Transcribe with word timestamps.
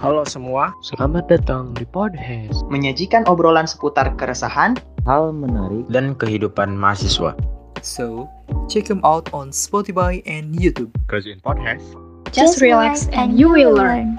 Halo 0.00 0.24
semua, 0.24 0.72
Selamat 0.80 1.28
datang 1.28 1.76
di 1.76 1.84
Podcast 1.84 2.64
menyajikan 2.72 3.20
obrolan 3.28 3.68
seputar 3.68 4.08
keresahan, 4.16 4.72
Hal 5.04 5.28
menarik 5.28 5.84
dan 5.92 6.16
kehidupan 6.16 6.72
mahasiswa. 6.72 7.36
So, 7.84 8.24
check 8.64 8.88
them 8.88 9.04
out 9.04 9.28
on 9.36 9.52
Spotify 9.52 10.24
and 10.24 10.56
YouTube. 10.56 10.88
Cause 11.04 11.28
in 11.28 11.36
podcast, 11.44 11.84
Just 12.32 12.64
relax 12.64 13.12
and 13.12 13.36
you 13.36 13.52
will 13.52 13.76
learn. 13.76 14.16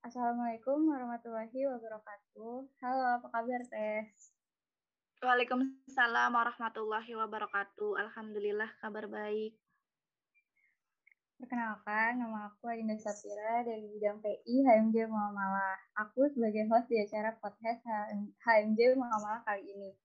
Assalamualaikum 0.00 0.88
warahmatullahi 0.88 1.60
wabarakatuh. 1.60 2.72
Halo, 2.80 3.04
apa 3.20 3.28
kabar 3.28 3.60
Teh? 3.68 4.08
Waalaikumsalam 5.24 6.36
warahmatullahi 6.36 7.16
wabarakatuh. 7.16 7.96
Alhamdulillah 7.96 8.68
kabar 8.76 9.08
baik. 9.08 9.56
Perkenalkan, 11.40 12.20
nama 12.20 12.52
aku 12.52 12.68
Adinda 12.68 12.92
Sapira 13.00 13.64
dari 13.64 13.88
bidang 13.88 14.20
PI 14.20 14.68
HMJ 14.68 15.08
Muamalah. 15.08 15.80
Aku 15.96 16.28
sebagai 16.28 16.68
host 16.68 16.92
di 16.92 17.00
acara 17.00 17.32
podcast 17.40 17.80
HMJ 18.44 19.00
Muamalah 19.00 19.40
kali 19.48 19.64
ini. 19.64 19.96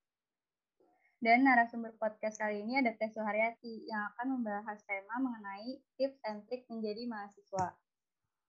Dan 1.19 1.43
narasumber 1.43 1.99
podcast 1.99 2.39
kali 2.39 2.63
ini 2.63 2.79
ada 2.79 2.95
Teh 2.95 3.11
Suharyati 3.11 3.91
yang 3.91 4.07
akan 4.15 4.39
membahas 4.39 4.79
tema 4.87 5.19
mengenai 5.19 5.83
tips 5.99 6.15
and 6.31 6.47
trik 6.47 6.63
menjadi 6.71 7.03
mahasiswa. 7.11 7.75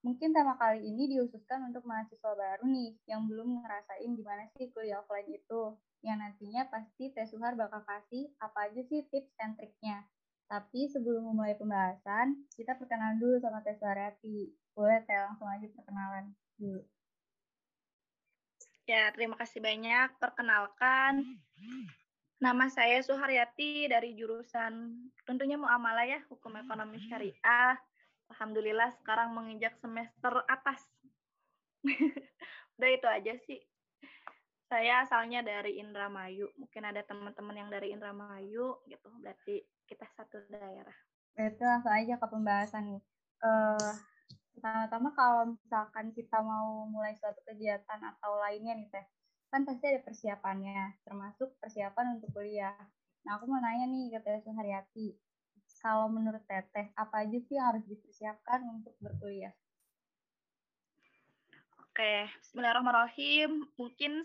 Mungkin 0.01 0.33
tema 0.33 0.57
kali 0.57 0.81
ini 0.81 1.13
dihususkan 1.13 1.69
untuk 1.69 1.85
mahasiswa 1.85 2.33
baru 2.33 2.65
nih 2.65 2.97
yang 3.05 3.29
belum 3.29 3.61
ngerasain 3.61 4.09
gimana 4.17 4.49
sih 4.57 4.73
kuliah 4.73 5.05
offline 5.05 5.29
itu. 5.29 5.77
Yang 6.01 6.17
nantinya 6.25 6.63
pasti 6.73 7.13
Teh 7.13 7.29
Suhar 7.29 7.53
bakal 7.53 7.85
kasih 7.85 8.33
apa 8.41 8.73
aja 8.73 8.81
sih 8.81 9.05
tips 9.13 9.37
and 9.45 9.61
triknya. 9.61 10.09
Tapi 10.49 10.89
sebelum 10.89 11.31
memulai 11.31 11.53
pembahasan, 11.55 12.49
kita 12.57 12.81
perkenalan 12.81 13.21
dulu 13.21 13.37
sama 13.45 13.61
Teh 13.61 13.77
Suharyati. 13.77 14.49
Boleh 14.73 15.05
Teh 15.05 15.21
langsung 15.21 15.47
aja 15.47 15.69
perkenalan 15.69 16.33
dulu. 16.57 16.81
Ya, 18.89 19.13
terima 19.13 19.37
kasih 19.37 19.61
banyak. 19.61 20.17
Perkenalkan, 20.17 21.39
nama 22.41 22.67
saya 22.73 23.05
Suharyati 23.05 23.87
dari 23.87 24.17
jurusan 24.17 24.97
tentunya 25.29 25.61
muamalah 25.61 26.09
ya, 26.09 26.25
hukum 26.33 26.57
ekonomi 26.57 26.99
syariah. 27.05 27.77
Alhamdulillah 28.31 28.95
sekarang 29.03 29.35
menginjak 29.35 29.75
semester 29.83 30.47
atas. 30.47 30.81
Udah 32.79 32.91
itu 32.91 33.07
aja 33.11 33.35
sih. 33.45 33.61
Saya 34.71 35.03
asalnya 35.03 35.43
dari 35.43 35.83
Indramayu. 35.83 36.47
Mungkin 36.55 36.83
ada 36.87 37.03
teman-teman 37.03 37.59
yang 37.59 37.71
dari 37.75 37.91
Indramayu 37.91 38.79
gitu. 38.87 39.09
Berarti 39.19 39.67
kita 39.91 40.07
satu 40.15 40.47
daerah. 40.47 40.95
Berarti 41.35 41.63
langsung 41.67 41.91
aja 41.91 42.15
ke 42.15 42.27
pembahasan 42.31 42.85
nih. 42.95 43.03
Eh, 43.41 43.93
pertama-tama 44.55 45.09
kalau 45.17 45.43
misalkan 45.57 46.15
kita 46.15 46.39
mau 46.45 46.87
mulai 46.87 47.17
suatu 47.19 47.41
kegiatan 47.49 47.99
atau 47.99 48.39
lainnya 48.39 48.77
nih 48.77 48.89
Teh, 48.93 49.07
kan 49.49 49.65
pasti 49.65 49.91
ada 49.91 50.05
persiapannya, 50.05 51.01
termasuk 51.03 51.57
persiapan 51.59 52.21
untuk 52.21 52.31
kuliah. 52.37 52.77
Nah, 53.27 53.41
aku 53.41 53.49
mau 53.49 53.59
nanya 53.59 53.89
nih 53.89 54.15
ke 54.15 54.19
Teh 54.21 54.39
Suharyati, 54.45 55.17
kalau 55.81 56.13
menurut 56.13 56.45
Teteh, 56.45 56.93
apa 56.95 57.25
aja 57.25 57.39
sih 57.41 57.57
yang 57.57 57.73
harus 57.75 57.85
dipersiapkan 57.89 58.61
untuk 58.69 58.93
berkuliah? 59.01 59.53
Oke, 61.81 62.29
Bismillahirrahmanirrahim. 62.45 63.67
Mungkin 63.81 64.23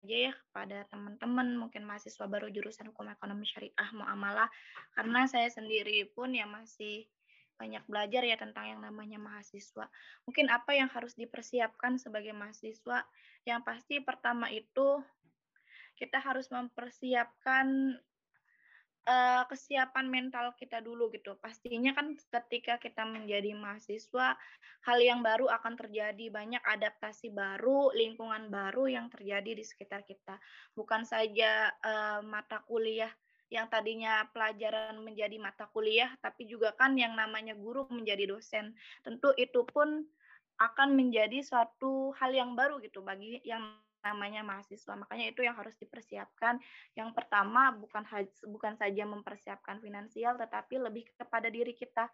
aja 0.00 0.16
ya 0.16 0.32
kepada 0.32 0.88
teman-teman 0.88 1.60
mungkin 1.60 1.84
mahasiswa 1.84 2.24
baru 2.24 2.48
jurusan 2.48 2.88
hukum 2.88 3.12
ekonomi 3.12 3.44
syariah 3.44 3.90
muamalah 3.92 4.48
karena 4.96 5.28
saya 5.28 5.52
sendiri 5.52 6.08
pun 6.16 6.32
ya 6.32 6.48
masih 6.48 7.04
banyak 7.60 7.84
belajar 7.84 8.24
ya 8.24 8.40
tentang 8.40 8.72
yang 8.72 8.80
namanya 8.80 9.20
mahasiswa. 9.20 9.84
Mungkin 10.24 10.48
apa 10.48 10.72
yang 10.72 10.88
harus 10.88 11.12
dipersiapkan 11.12 12.00
sebagai 12.00 12.32
mahasiswa? 12.32 13.04
Yang 13.44 13.60
pasti 13.60 14.00
pertama 14.00 14.48
itu 14.48 15.04
kita 16.00 16.16
harus 16.24 16.48
mempersiapkan 16.48 18.00
uh, 19.10 19.42
kesiapan 19.50 20.06
mental 20.06 20.54
kita 20.54 20.78
dulu 20.78 21.10
gitu. 21.10 21.34
Pastinya 21.42 21.90
kan 21.90 22.14
ketika 22.14 22.78
kita 22.78 23.02
menjadi 23.02 23.50
mahasiswa, 23.58 24.38
hal 24.86 24.98
yang 25.02 25.20
baru 25.26 25.50
akan 25.50 25.74
terjadi, 25.74 26.30
banyak 26.30 26.62
adaptasi 26.62 27.34
baru, 27.34 27.90
lingkungan 27.90 28.46
baru 28.48 28.86
yang 28.86 29.10
terjadi 29.10 29.58
di 29.58 29.64
sekitar 29.66 30.06
kita. 30.06 30.38
Bukan 30.78 31.02
saja 31.02 31.74
uh, 31.82 32.22
mata 32.22 32.62
kuliah 32.70 33.10
yang 33.50 33.66
tadinya 33.66 34.30
pelajaran 34.30 35.02
menjadi 35.02 35.34
mata 35.42 35.66
kuliah, 35.74 36.14
tapi 36.22 36.46
juga 36.46 36.70
kan 36.78 36.94
yang 36.94 37.18
namanya 37.18 37.58
guru 37.58 37.90
menjadi 37.90 38.30
dosen. 38.30 38.78
Tentu 39.02 39.34
itu 39.34 39.66
pun 39.66 40.06
akan 40.60 40.94
menjadi 40.94 41.42
suatu 41.42 42.14
hal 42.14 42.30
yang 42.30 42.54
baru 42.54 42.78
gitu 42.78 43.02
bagi 43.02 43.42
yang 43.42 43.74
namanya 44.00 44.40
mahasiswa. 44.42 44.96
Makanya 44.96 45.32
itu 45.32 45.40
yang 45.44 45.56
harus 45.56 45.76
dipersiapkan. 45.76 46.60
Yang 46.96 47.10
pertama 47.12 47.72
bukan 47.76 48.04
bukan 48.48 48.74
saja 48.76 49.04
mempersiapkan 49.04 49.80
finansial 49.80 50.36
tetapi 50.40 50.80
lebih 50.80 51.04
kepada 51.16 51.52
diri 51.52 51.76
kita, 51.76 52.08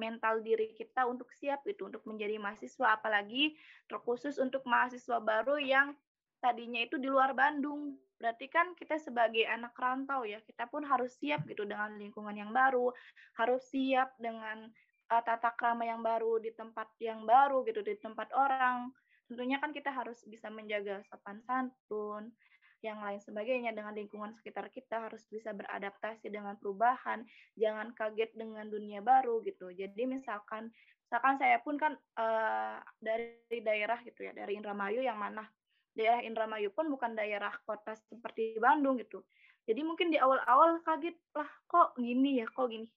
mental 0.00 0.40
diri 0.40 0.72
kita 0.72 1.04
untuk 1.04 1.28
siap 1.36 1.64
itu 1.68 1.88
untuk 1.88 2.04
menjadi 2.08 2.40
mahasiswa 2.40 2.96
apalagi 2.96 3.56
terkhusus 3.84 4.40
untuk 4.40 4.64
mahasiswa 4.64 5.20
baru 5.20 5.60
yang 5.60 5.92
tadinya 6.40 6.80
itu 6.80 6.96
di 6.96 7.06
luar 7.06 7.36
Bandung. 7.36 7.94
Berarti 8.16 8.48
kan 8.52 8.76
kita 8.76 9.00
sebagai 9.00 9.44
anak 9.48 9.76
rantau 9.76 10.28
ya, 10.28 10.40
kita 10.44 10.68
pun 10.68 10.84
harus 10.84 11.16
siap 11.16 11.44
gitu 11.48 11.64
dengan 11.64 11.96
lingkungan 11.96 12.36
yang 12.36 12.52
baru, 12.52 12.92
harus 13.40 13.64
siap 13.72 14.12
dengan 14.20 14.68
uh, 15.08 15.22
tata 15.24 15.52
krama 15.56 15.88
yang 15.88 16.04
baru 16.04 16.36
di 16.36 16.52
tempat 16.52 16.88
yang 17.00 17.24
baru 17.24 17.64
gitu, 17.64 17.80
di 17.80 17.96
tempat 17.96 18.28
orang 18.36 18.92
tentunya 19.30 19.62
kan 19.62 19.70
kita 19.70 19.94
harus 19.94 20.18
bisa 20.26 20.50
menjaga 20.50 21.06
sopan 21.06 21.38
santun, 21.46 22.34
yang 22.82 22.98
lain 22.98 23.22
sebagainya 23.22 23.70
dengan 23.70 23.94
lingkungan 23.94 24.34
sekitar 24.34 24.66
kita 24.72 25.06
harus 25.06 25.22
bisa 25.30 25.54
beradaptasi 25.54 26.32
dengan 26.32 26.58
perubahan, 26.58 27.22
jangan 27.54 27.94
kaget 27.94 28.34
dengan 28.34 28.66
dunia 28.66 28.98
baru 28.98 29.38
gitu. 29.46 29.70
Jadi 29.70 30.02
misalkan 30.10 30.74
misalkan 31.06 31.38
saya 31.38 31.62
pun 31.62 31.78
kan 31.78 31.94
uh, 32.18 32.82
dari 32.98 33.60
daerah 33.62 34.02
gitu 34.02 34.26
ya, 34.26 34.32
dari 34.34 34.58
Indramayu 34.58 35.04
yang 35.04 35.20
mana 35.20 35.46
daerah 35.94 36.24
Indramayu 36.26 36.74
pun 36.74 36.90
bukan 36.90 37.14
daerah 37.14 37.54
kota 37.62 37.94
seperti 38.10 38.58
Bandung 38.58 38.98
gitu. 38.98 39.22
Jadi 39.68 39.86
mungkin 39.86 40.10
di 40.10 40.18
awal-awal 40.18 40.82
kaget 40.82 41.14
lah 41.36 41.50
kok 41.70 41.94
gini 42.00 42.42
ya, 42.42 42.46
kok 42.50 42.66
gini. 42.66 42.88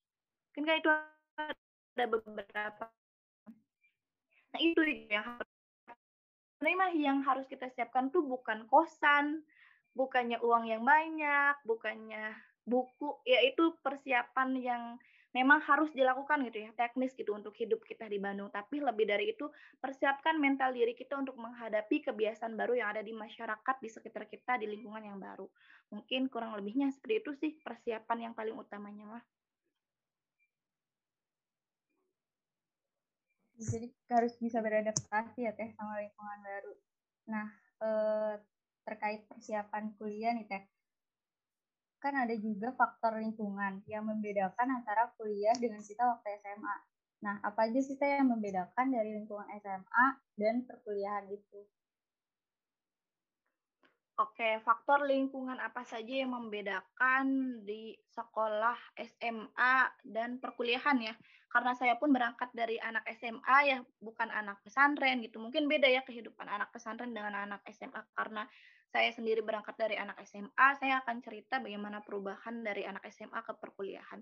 Mungkin 0.49 0.63
kayak 0.65 0.79
itu 0.81 0.89
ada 1.93 2.05
beberapa 2.09 2.85
Nah 4.53 4.61
itu 4.61 4.81
yang 5.09 5.25
harus 5.25 5.52
sebenarnya 6.63 6.95
yang 6.95 7.19
harus 7.27 7.43
kita 7.51 7.67
siapkan 7.75 8.07
tuh 8.07 8.23
bukan 8.23 8.63
kosan, 8.71 9.43
bukannya 9.99 10.39
uang 10.39 10.71
yang 10.71 10.87
banyak, 10.87 11.59
bukannya 11.67 12.31
buku, 12.63 13.19
yaitu 13.27 13.75
persiapan 13.83 14.55
yang 14.55 14.83
memang 15.35 15.59
harus 15.59 15.91
dilakukan 15.91 16.39
gitu 16.47 16.63
ya, 16.63 16.71
teknis 16.79 17.11
gitu 17.19 17.35
untuk 17.35 17.51
hidup 17.59 17.83
kita 17.83 18.07
di 18.07 18.15
Bandung. 18.15 18.47
Tapi 18.47 18.79
lebih 18.79 19.03
dari 19.03 19.35
itu, 19.35 19.51
persiapkan 19.83 20.39
mental 20.39 20.71
diri 20.71 20.95
kita 20.95 21.19
untuk 21.19 21.35
menghadapi 21.35 21.99
kebiasaan 21.99 22.55
baru 22.55 22.79
yang 22.79 22.95
ada 22.95 23.03
di 23.03 23.11
masyarakat, 23.11 23.75
di 23.83 23.89
sekitar 23.91 24.31
kita, 24.31 24.55
di 24.55 24.71
lingkungan 24.71 25.03
yang 25.03 25.19
baru. 25.19 25.51
Mungkin 25.91 26.31
kurang 26.31 26.55
lebihnya 26.55 26.95
seperti 26.95 27.15
itu 27.19 27.31
sih 27.43 27.51
persiapan 27.59 28.31
yang 28.31 28.33
paling 28.39 28.55
utamanya 28.55 29.19
mah. 29.19 29.23
Jadi 33.57 33.87
harus 34.09 34.33
bisa 34.41 34.57
beradaptasi 34.61 35.45
ya 35.45 35.51
teh 35.53 35.69
sama 35.77 36.01
lingkungan 36.01 36.39
baru. 36.41 36.73
Nah 37.29 37.47
eh, 37.83 38.33
terkait 38.83 39.21
persiapan 39.29 39.95
kuliah 39.95 40.33
nih 40.35 40.45
teh, 40.49 40.63
kan 42.03 42.13
ada 42.19 42.35
juga 42.35 42.75
faktor 42.75 43.15
lingkungan 43.23 43.79
yang 43.87 44.03
membedakan 44.03 44.83
antara 44.83 45.13
kuliah 45.15 45.55
dengan 45.55 45.79
kita 45.79 46.03
waktu 46.03 46.27
SMA. 46.43 46.77
Nah 47.23 47.35
apa 47.47 47.69
aja 47.71 47.79
sih 47.79 47.95
teh 47.95 48.19
yang 48.19 48.27
membedakan 48.27 48.91
dari 48.91 49.15
lingkungan 49.15 49.47
SMA 49.61 50.05
dan 50.35 50.67
perkuliahan 50.67 51.25
itu? 51.31 51.61
Oke, 54.13 54.61
faktor 54.61 55.09
lingkungan 55.09 55.57
apa 55.57 55.81
saja 55.89 56.21
yang 56.21 56.37
membedakan 56.37 57.57
di 57.65 57.97
sekolah 58.13 58.77
SMA 58.93 59.89
dan 60.05 60.37
perkuliahan 60.37 61.01
ya? 61.01 61.17
Karena 61.49 61.73
saya 61.73 61.97
pun 61.97 62.13
berangkat 62.13 62.53
dari 62.53 62.77
anak 62.77 63.09
SMA 63.17 63.57
ya, 63.65 63.81
bukan 63.97 64.29
anak 64.29 64.61
pesantren 64.61 65.17
gitu. 65.25 65.41
Mungkin 65.41 65.65
beda 65.65 65.89
ya 65.89 66.05
kehidupan 66.05 66.45
anak 66.45 66.69
pesantren 66.69 67.09
dengan 67.09 67.33
anak 67.33 67.65
SMA 67.73 68.05
karena 68.13 68.45
saya 68.93 69.09
sendiri 69.09 69.41
berangkat 69.41 69.73
dari 69.81 69.97
anak 69.97 70.21
SMA, 70.29 70.67
saya 70.77 71.01
akan 71.01 71.17
cerita 71.25 71.57
bagaimana 71.57 72.05
perubahan 72.05 72.61
dari 72.61 72.85
anak 72.85 73.01
SMA 73.09 73.41
ke 73.41 73.57
perkuliahan. 73.57 74.21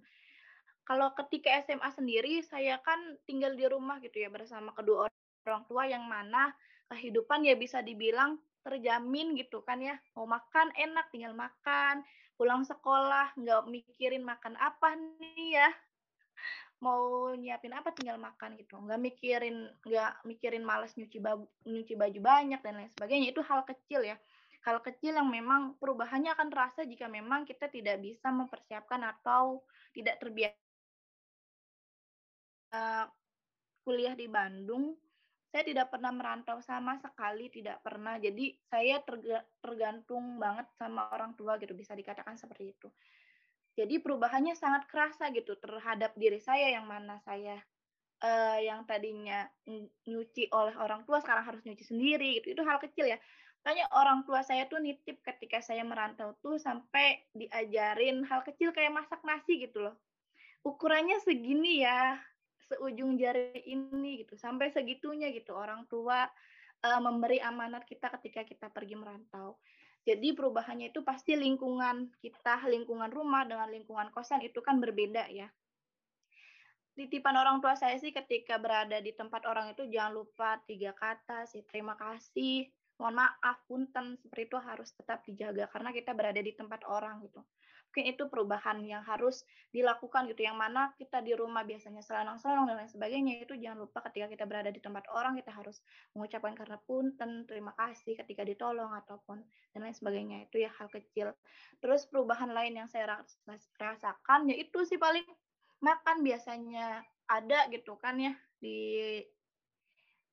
Kalau 0.87 1.11
ketika 1.19 1.51
SMA 1.67 1.91
sendiri, 1.91 2.39
saya 2.47 2.79
kan 2.79 3.19
tinggal 3.27 3.59
di 3.59 3.67
rumah 3.67 3.99
gitu 3.99 4.23
ya 4.23 4.31
bersama 4.31 4.71
kedua 4.71 5.11
orang 5.43 5.63
tua 5.67 5.83
yang 5.83 6.07
mana 6.07 6.55
kehidupan 6.87 7.43
ya 7.43 7.59
bisa 7.59 7.83
dibilang 7.83 8.39
terjamin 8.61 9.37
gitu 9.37 9.61
kan 9.65 9.81
ya. 9.81 9.97
Mau 10.17 10.25
makan 10.29 10.73
enak 10.77 11.09
tinggal 11.13 11.33
makan. 11.33 12.05
Pulang 12.37 12.65
sekolah 12.65 13.33
nggak 13.37 13.69
mikirin 13.69 14.25
makan 14.25 14.57
apa 14.57 14.97
nih 14.97 15.61
ya. 15.61 15.69
Mau 16.81 17.29
nyiapin 17.37 17.77
apa 17.77 17.93
tinggal 17.93 18.17
makan 18.17 18.57
gitu. 18.57 18.77
Nggak 18.81 19.01
mikirin 19.01 19.69
nggak 19.85 20.25
mikirin 20.25 20.65
malas 20.65 20.97
nyuci 20.97 21.21
baju 21.21 21.45
nyuci 21.69 21.93
baju 21.93 22.19
banyak 22.21 22.61
dan 22.65 22.73
lain 22.77 22.91
sebagainya. 22.97 23.29
Itu 23.29 23.45
hal 23.45 23.61
kecil 23.65 24.01
ya. 24.01 24.17
Hal 24.61 24.77
kecil 24.81 25.17
yang 25.17 25.29
memang 25.29 25.73
perubahannya 25.81 26.33
akan 26.37 26.53
terasa 26.53 26.85
jika 26.85 27.09
memang 27.09 27.49
kita 27.49 27.65
tidak 27.69 27.97
bisa 27.97 28.29
mempersiapkan 28.29 29.01
atau 29.01 29.65
tidak 29.93 30.21
terbiasa 30.21 30.53
kuliah 33.81 34.13
di 34.13 34.29
Bandung 34.29 34.93
saya 35.51 35.67
tidak 35.67 35.91
pernah 35.91 36.15
merantau 36.15 36.63
sama 36.63 36.95
sekali 37.03 37.51
tidak 37.51 37.83
pernah. 37.83 38.15
Jadi 38.15 38.55
saya 38.71 39.03
tergantung 39.59 40.39
banget 40.39 40.71
sama 40.79 41.11
orang 41.11 41.35
tua 41.35 41.59
gitu 41.59 41.75
bisa 41.75 41.91
dikatakan 41.91 42.39
seperti 42.39 42.71
itu. 42.71 42.87
Jadi 43.75 43.99
perubahannya 43.99 44.55
sangat 44.55 44.87
kerasa 44.87 45.27
gitu 45.35 45.59
terhadap 45.59 46.15
diri 46.15 46.39
saya 46.39 46.71
yang 46.71 46.87
mana 46.87 47.19
saya 47.27 47.59
uh, 48.23 48.59
yang 48.63 48.87
tadinya 48.87 49.47
nyuci 50.07 50.47
oleh 50.55 50.75
orang 50.79 51.03
tua 51.03 51.19
sekarang 51.19 51.43
harus 51.43 51.61
nyuci 51.67 51.83
sendiri 51.83 52.39
gitu. 52.39 52.55
Itu 52.55 52.63
hal 52.63 52.79
kecil 52.79 53.11
ya. 53.11 53.19
Makanya 53.61 53.91
orang 53.93 54.25
tua 54.25 54.41
saya 54.41 54.65
tuh 54.71 54.81
nitip 54.81 55.21
ketika 55.21 55.61
saya 55.61 55.85
merantau 55.85 56.33
tuh 56.41 56.57
sampai 56.57 57.27
diajarin 57.35 58.25
hal 58.25 58.41
kecil 58.41 58.73
kayak 58.73 58.95
masak 58.95 59.21
nasi 59.27 59.67
gitu 59.67 59.83
loh. 59.83 59.95
Ukurannya 60.63 61.21
segini 61.21 61.85
ya, 61.85 62.17
seujung 62.71 63.19
jari 63.19 63.59
ini 63.67 64.23
gitu. 64.23 64.39
Sampai 64.39 64.71
segitunya 64.71 65.27
gitu 65.35 65.51
orang 65.51 65.83
tua 65.91 66.23
uh, 66.87 67.01
memberi 67.03 67.43
amanat 67.43 67.83
kita 67.83 68.07
ketika 68.19 68.47
kita 68.47 68.67
pergi 68.71 68.95
merantau. 68.95 69.59
Jadi 70.01 70.33
perubahannya 70.33 70.89
itu 70.89 71.05
pasti 71.05 71.37
lingkungan 71.37 72.09
kita 72.23 72.65
lingkungan 72.65 73.13
rumah 73.13 73.45
dengan 73.45 73.69
lingkungan 73.69 74.09
kosan 74.09 74.41
itu 74.41 74.57
kan 74.63 74.81
berbeda 74.81 75.29
ya. 75.29 75.45
Titipan 76.97 77.37
orang 77.37 77.61
tua 77.61 77.77
saya 77.77 77.95
sih 78.01 78.11
ketika 78.11 78.57
berada 78.57 78.97
di 78.99 79.13
tempat 79.13 79.45
orang 79.47 79.71
itu 79.71 79.87
jangan 79.87 80.23
lupa 80.23 80.59
tiga 80.67 80.91
kata 80.91 81.47
sih 81.47 81.63
terima 81.63 81.95
kasih 81.95 82.67
mohon 82.99 83.17
maaf 83.17 83.57
punten 83.65 84.13
seperti 84.21 84.53
itu 84.53 84.57
harus 84.61 84.93
tetap 84.93 85.25
dijaga 85.25 85.65
karena 85.73 85.89
kita 85.89 86.13
berada 86.13 86.37
di 86.37 86.53
tempat 86.53 86.85
orang 86.85 87.25
gitu 87.25 87.41
mungkin 87.91 88.07
itu 88.07 88.23
perubahan 88.31 88.79
yang 88.87 89.03
harus 89.03 89.43
dilakukan 89.75 90.23
gitu. 90.31 90.47
Yang 90.47 90.57
mana 90.63 90.95
kita 90.95 91.19
di 91.19 91.35
rumah 91.35 91.67
biasanya 91.67 91.99
selanang-selanang 91.99 92.71
dan 92.71 92.75
lain 92.79 92.87
sebagainya 92.87 93.43
itu 93.43 93.59
jangan 93.59 93.83
lupa 93.83 93.99
ketika 94.07 94.31
kita 94.31 94.47
berada 94.47 94.71
di 94.71 94.79
tempat 94.79 95.11
orang 95.11 95.35
kita 95.35 95.51
harus 95.51 95.83
mengucapkan 96.15 96.55
karena 96.55 96.79
punten 96.87 97.43
terima 97.43 97.75
kasih 97.75 98.15
ketika 98.15 98.47
ditolong 98.47 98.95
ataupun 98.95 99.43
dan 99.75 99.79
lain 99.83 99.91
sebagainya. 99.91 100.47
Itu 100.47 100.63
ya 100.63 100.71
hal 100.79 100.87
kecil. 100.87 101.35
Terus 101.83 102.07
perubahan 102.07 102.55
lain 102.55 102.79
yang 102.79 102.87
saya 102.87 103.19
rasakan 103.75 104.47
yaitu 104.47 104.87
sih 104.87 104.95
paling 104.95 105.27
makan 105.83 106.23
biasanya 106.23 107.03
ada 107.27 107.67
gitu 107.67 107.99
kan 107.99 108.15
ya 108.15 108.31
di 108.63 109.19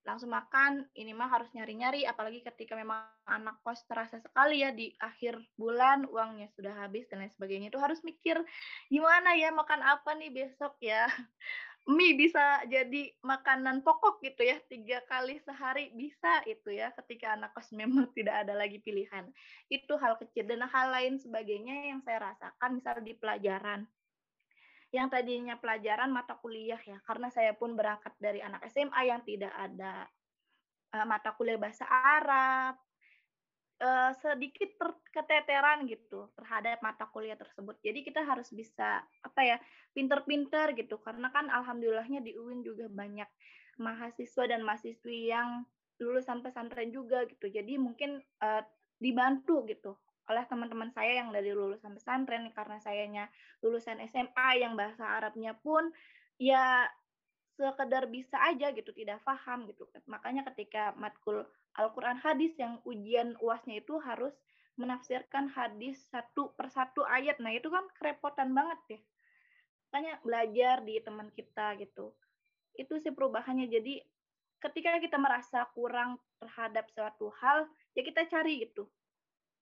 langsung 0.06 0.30
makan 0.32 0.86
ini 0.94 1.12
mah 1.12 1.28
harus 1.28 1.50
nyari-nyari 1.52 2.06
apalagi 2.08 2.40
ketika 2.40 2.78
memang 2.78 3.04
anak 3.28 3.60
kos 3.60 3.84
terasa 3.84 4.22
sekali 4.22 4.62
ya 4.64 4.70
di 4.72 4.94
akhir 5.02 5.36
bulan 5.58 6.06
uangnya 6.08 6.48
sudah 6.54 6.72
habis 6.74 7.04
dan 7.10 7.24
lain 7.24 7.32
sebagainya. 7.32 7.68
Itu 7.68 7.80
harus 7.82 8.00
mikir 8.06 8.40
gimana 8.88 9.34
ya 9.34 9.50
makan 9.50 9.80
apa 9.84 10.16
nih 10.16 10.30
besok 10.32 10.78
ya? 10.80 11.08
Mie 11.88 12.20
bisa 12.20 12.60
jadi 12.68 13.16
makanan 13.24 13.80
pokok 13.80 14.20
gitu 14.20 14.44
ya 14.44 14.60
tiga 14.68 15.00
kali 15.08 15.40
sehari 15.40 15.88
bisa 15.96 16.44
itu 16.44 16.68
ya 16.68 16.92
ketika 16.92 17.32
anak 17.32 17.56
kos 17.56 17.72
memang 17.72 18.12
tidak 18.16 18.44
ada 18.44 18.54
lagi 18.54 18.80
pilihan. 18.80 19.28
Itu 19.72 19.96
hal 19.96 20.20
kecil. 20.20 20.44
Dan 20.48 20.64
hal 20.68 20.88
lain 20.92 21.16
sebagainya 21.16 21.88
yang 21.88 22.04
saya 22.04 22.32
rasakan 22.32 22.76
misal 22.76 23.00
di 23.00 23.16
pelajaran 23.16 23.88
yang 24.88 25.12
tadinya 25.12 25.60
pelajaran 25.60 26.08
mata 26.08 26.40
kuliah 26.40 26.80
ya 26.80 26.96
karena 27.04 27.28
saya 27.28 27.52
pun 27.52 27.76
berangkat 27.76 28.16
dari 28.16 28.40
anak 28.40 28.64
SMA 28.72 29.00
yang 29.04 29.20
tidak 29.20 29.52
ada 29.52 30.08
uh, 30.96 31.04
mata 31.04 31.36
kuliah 31.36 31.60
bahasa 31.60 31.84
Arab 31.84 32.80
uh, 33.84 34.12
sedikit 34.16 34.72
keteteran 35.12 35.84
gitu 35.84 36.32
terhadap 36.32 36.80
mata 36.80 37.04
kuliah 37.12 37.36
tersebut. 37.36 37.76
Jadi 37.84 38.00
kita 38.00 38.24
harus 38.24 38.48
bisa 38.48 39.04
apa 39.04 39.40
ya 39.44 39.56
pinter-pinter 39.92 40.72
gitu 40.72 40.96
karena 41.04 41.28
kan 41.28 41.52
alhamdulillahnya 41.52 42.24
di 42.24 42.32
UIN 42.40 42.64
juga 42.64 42.88
banyak 42.88 43.28
mahasiswa 43.76 44.44
dan 44.48 44.64
mahasiswi 44.64 45.30
yang 45.30 45.68
lulusan 46.00 46.40
pesantren 46.40 46.88
juga 46.88 47.28
gitu. 47.28 47.44
Jadi 47.52 47.76
mungkin 47.76 48.24
uh, 48.40 48.62
dibantu 48.96 49.68
gitu 49.68 50.00
oleh 50.28 50.44
teman-teman 50.44 50.92
saya 50.92 51.24
yang 51.24 51.32
dari 51.32 51.50
lulusan 51.56 51.96
pesantren 51.96 52.52
karena 52.52 52.76
sayanya 52.78 53.24
lulusan 53.64 53.96
SMA 54.08 54.60
yang 54.60 54.76
bahasa 54.76 55.04
Arabnya 55.04 55.56
pun 55.56 55.88
ya 56.36 56.86
sekedar 57.56 58.06
bisa 58.06 58.38
aja 58.44 58.70
gitu 58.70 58.92
tidak 58.94 59.24
paham 59.24 59.66
gitu. 59.66 59.88
Makanya 60.06 60.46
ketika 60.52 60.94
matkul 60.94 61.42
Al-Quran 61.74 62.20
hadis 62.20 62.54
yang 62.60 62.78
ujian 62.86 63.34
uasnya 63.42 63.82
itu 63.82 63.98
harus 63.98 64.36
menafsirkan 64.78 65.50
hadis 65.50 65.98
satu 66.12 66.54
persatu 66.54 67.02
ayat. 67.02 67.42
Nah 67.42 67.50
itu 67.50 67.66
kan 67.72 67.88
kerepotan 67.98 68.54
banget 68.54 68.98
ya 68.98 69.00
makanya 69.88 70.20
belajar 70.20 70.76
di 70.84 71.00
teman 71.00 71.32
kita 71.32 71.80
gitu. 71.80 72.12
Itu 72.76 73.00
sih 73.00 73.08
perubahannya. 73.08 73.72
Jadi 73.72 74.04
ketika 74.60 75.00
kita 75.00 75.16
merasa 75.16 75.64
kurang 75.72 76.20
terhadap 76.36 76.92
suatu 76.92 77.32
hal 77.40 77.64
ya 77.96 78.04
kita 78.04 78.28
cari 78.28 78.68
gitu 78.68 78.84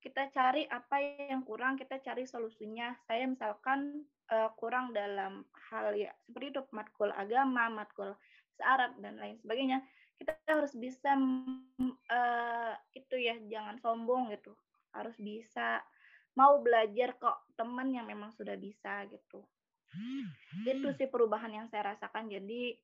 kita 0.07 0.31
cari 0.31 0.63
apa 0.71 1.03
yang 1.03 1.43
kurang, 1.43 1.75
kita 1.75 1.99
cari 1.99 2.31
solusinya. 2.31 2.95
Saya 3.11 3.27
misalkan 3.27 4.07
uh, 4.31 4.55
kurang 4.55 4.95
dalam 4.95 5.43
hal 5.67 5.99
ya 5.99 6.15
seperti 6.31 6.55
itu 6.55 6.63
matkul 6.71 7.11
agama, 7.11 7.67
matkul 7.67 8.15
Arab 8.63 8.95
dan 9.03 9.19
lain 9.19 9.35
sebagainya. 9.43 9.83
Kita 10.15 10.39
harus 10.47 10.71
bisa 10.79 11.11
uh, 11.19 12.75
itu 12.95 13.17
ya 13.19 13.35
jangan 13.51 13.83
sombong 13.83 14.31
gitu. 14.31 14.55
Harus 14.95 15.19
bisa 15.19 15.83
mau 16.39 16.63
belajar 16.63 17.19
kok 17.19 17.51
teman 17.59 17.91
yang 17.91 18.07
memang 18.07 18.31
sudah 18.31 18.55
bisa 18.55 19.03
gitu. 19.11 19.43
Itu 20.63 20.95
sih 20.95 21.11
perubahan 21.11 21.51
yang 21.51 21.67
saya 21.67 21.99
rasakan. 21.99 22.31
Jadi 22.31 22.79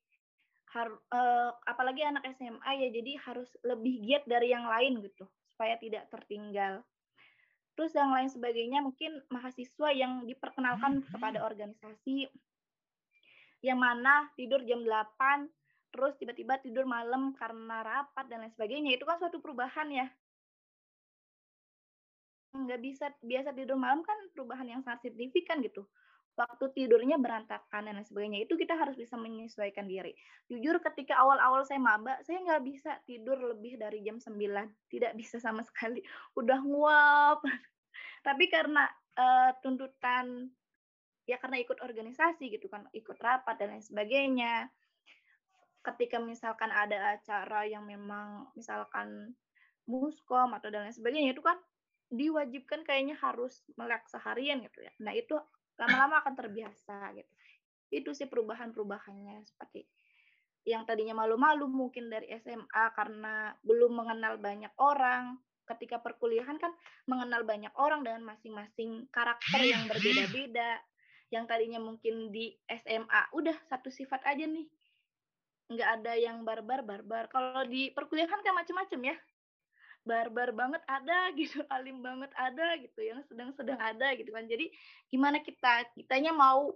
harus 0.75 0.99
uh, 1.15 1.55
apalagi 1.63 2.03
anak 2.03 2.27
SMA 2.35 2.71
ya 2.83 2.87
jadi 2.91 3.15
harus 3.31 3.47
lebih 3.63 4.03
giat 4.03 4.27
dari 4.27 4.51
yang 4.51 4.67
lain 4.67 5.05
gitu 5.05 5.23
supaya 5.53 5.77
tidak 5.77 6.09
tertinggal 6.09 6.81
Terus 7.73 7.91
yang 7.97 8.13
lain 8.13 8.29
sebagainya 8.29 8.79
mungkin 8.85 9.21
mahasiswa 9.33 9.89
yang 9.93 10.29
diperkenalkan 10.29 11.01
kepada 11.09 11.41
organisasi. 11.41 12.29
Yang 13.65 13.79
mana 13.79 14.29
tidur 14.37 14.61
jam 14.67 14.85
8 14.85 15.49
terus 15.93 16.17
tiba-tiba 16.17 16.57
tidur 16.57 16.89
malam 16.89 17.37
karena 17.37 17.85
rapat 17.85 18.25
dan 18.29 18.45
lain 18.45 18.53
sebagainya. 18.53 18.93
Itu 18.97 19.05
kan 19.09 19.17
suatu 19.17 19.41
perubahan 19.41 19.89
ya. 19.89 20.07
Nggak 22.53 22.81
bisa 22.85 23.09
biasa 23.25 23.49
tidur 23.57 23.77
malam 23.81 24.05
kan 24.05 24.17
perubahan 24.37 24.69
yang 24.69 24.81
sangat 24.85 25.09
signifikan 25.09 25.57
gitu 25.65 25.89
waktu 26.33 26.65
tidurnya 26.73 27.21
berantakan 27.21 27.85
dan 27.85 27.93
lain 27.93 28.07
sebagainya 28.09 28.41
itu 28.41 28.57
kita 28.57 28.73
harus 28.73 28.97
bisa 28.97 29.13
menyesuaikan 29.13 29.85
diri. 29.85 30.17
Jujur 30.49 30.81
ketika 30.81 31.21
awal-awal 31.21 31.61
saya 31.61 31.77
maba 31.77 32.17
saya 32.25 32.41
nggak 32.41 32.63
bisa 32.65 32.97
tidur 33.05 33.37
lebih 33.37 33.77
dari 33.77 34.01
jam 34.01 34.17
9 34.17 34.33
tidak 34.89 35.13
bisa 35.13 35.37
sama 35.37 35.61
sekali. 35.69 36.01
Udah 36.33 36.57
nguap. 36.65 37.45
Tapi 38.25 38.49
karena 38.49 38.89
uh, 39.19 39.51
tuntutan 39.61 40.49
ya 41.23 41.39
karena 41.39 41.61
ikut 41.61 41.79
organisasi 41.79 42.51
gitu 42.51 42.67
kan 42.67 42.83
ikut 42.91 43.15
rapat 43.23 43.55
dan 43.55 43.77
lain 43.77 43.85
sebagainya 43.85 44.67
ketika 45.83 46.19
misalkan 46.19 46.67
ada 46.67 47.15
acara 47.15 47.63
yang 47.63 47.87
memang 47.87 48.51
misalkan 48.55 49.31
muskom 49.87 50.51
atau 50.55 50.71
dan 50.71 50.87
lain 50.87 50.95
sebagainya 50.95 51.35
itu 51.35 51.43
kan 51.43 51.59
diwajibkan 52.11 52.87
kayaknya 52.87 53.15
harus 53.19 53.63
melek 53.75 54.05
seharian 54.07 54.63
gitu 54.63 54.85
ya. 54.85 54.93
Nah 55.01 55.11
itu 55.15 55.35
lama-lama 55.79 56.21
akan 56.21 56.33
terbiasa 56.37 57.13
gitu. 57.17 57.31
Itu 57.93 58.09
sih 58.17 58.25
perubahan-perubahannya 58.29 59.45
seperti 59.45 59.85
yang 60.63 60.87
tadinya 60.87 61.11
malu-malu 61.11 61.67
mungkin 61.67 62.07
dari 62.07 62.31
SMA 62.39 62.85
karena 62.95 63.51
belum 63.63 63.99
mengenal 63.99 64.39
banyak 64.39 64.71
orang. 64.79 65.39
Ketika 65.63 65.99
perkuliahan 66.03 66.59
kan 66.59 66.75
mengenal 67.07 67.47
banyak 67.47 67.71
orang 67.79 68.03
dengan 68.03 68.23
masing-masing 68.35 69.07
karakter 69.11 69.59
yang 69.63 69.87
berbeda-beda. 69.87 70.79
Yang 71.31 71.43
tadinya 71.47 71.79
mungkin 71.83 72.31
di 72.31 72.55
SMA 72.67 73.21
udah 73.35 73.55
satu 73.67 73.91
sifat 73.91 74.23
aja 74.27 74.43
nih. 74.43 74.67
Nggak 75.71 75.89
ada 75.99 76.13
yang 76.19 76.43
barbar 76.43 76.83
barbar 76.83 77.27
kalau 77.31 77.63
di 77.67 77.91
perkuliahan 77.91 78.43
kan 78.43 78.55
macam-macam 78.55 78.99
ya 79.11 79.15
barbar 80.03 80.51
banget 80.51 80.83
ada 80.87 81.31
gitu 81.39 81.63
alim 81.71 82.03
banget 82.03 82.31
ada 82.35 82.75
gitu 82.79 82.99
yang 83.03 83.23
sedang-sedang 83.27 83.79
ada 83.79 84.11
gitu 84.19 84.29
kan 84.35 84.45
jadi 84.47 84.67
gimana 85.07 85.39
kita 85.39 85.87
kitanya 85.95 86.35
mau 86.35 86.75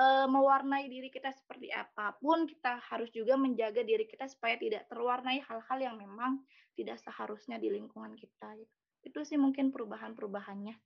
uh, 0.00 0.26
mewarnai 0.26 0.88
diri 0.88 1.12
kita 1.12 1.30
seperti 1.34 1.68
apa 1.72 2.16
pun, 2.18 2.48
kita 2.48 2.80
harus 2.88 3.12
juga 3.12 3.36
menjaga 3.36 3.84
diri 3.84 4.08
kita 4.08 4.28
supaya 4.28 4.56
tidak 4.56 4.88
terwarnai 4.88 5.44
hal-hal 5.44 5.78
yang 5.78 5.96
memang 6.00 6.40
tidak 6.74 6.96
seharusnya 7.04 7.60
di 7.60 7.68
lingkungan 7.68 8.16
kita. 8.16 8.56
Gitu. 8.56 8.72
Itu 9.04 9.20
sih 9.28 9.36
mungkin 9.40 9.72
perubahan-perubahannya 9.72 10.76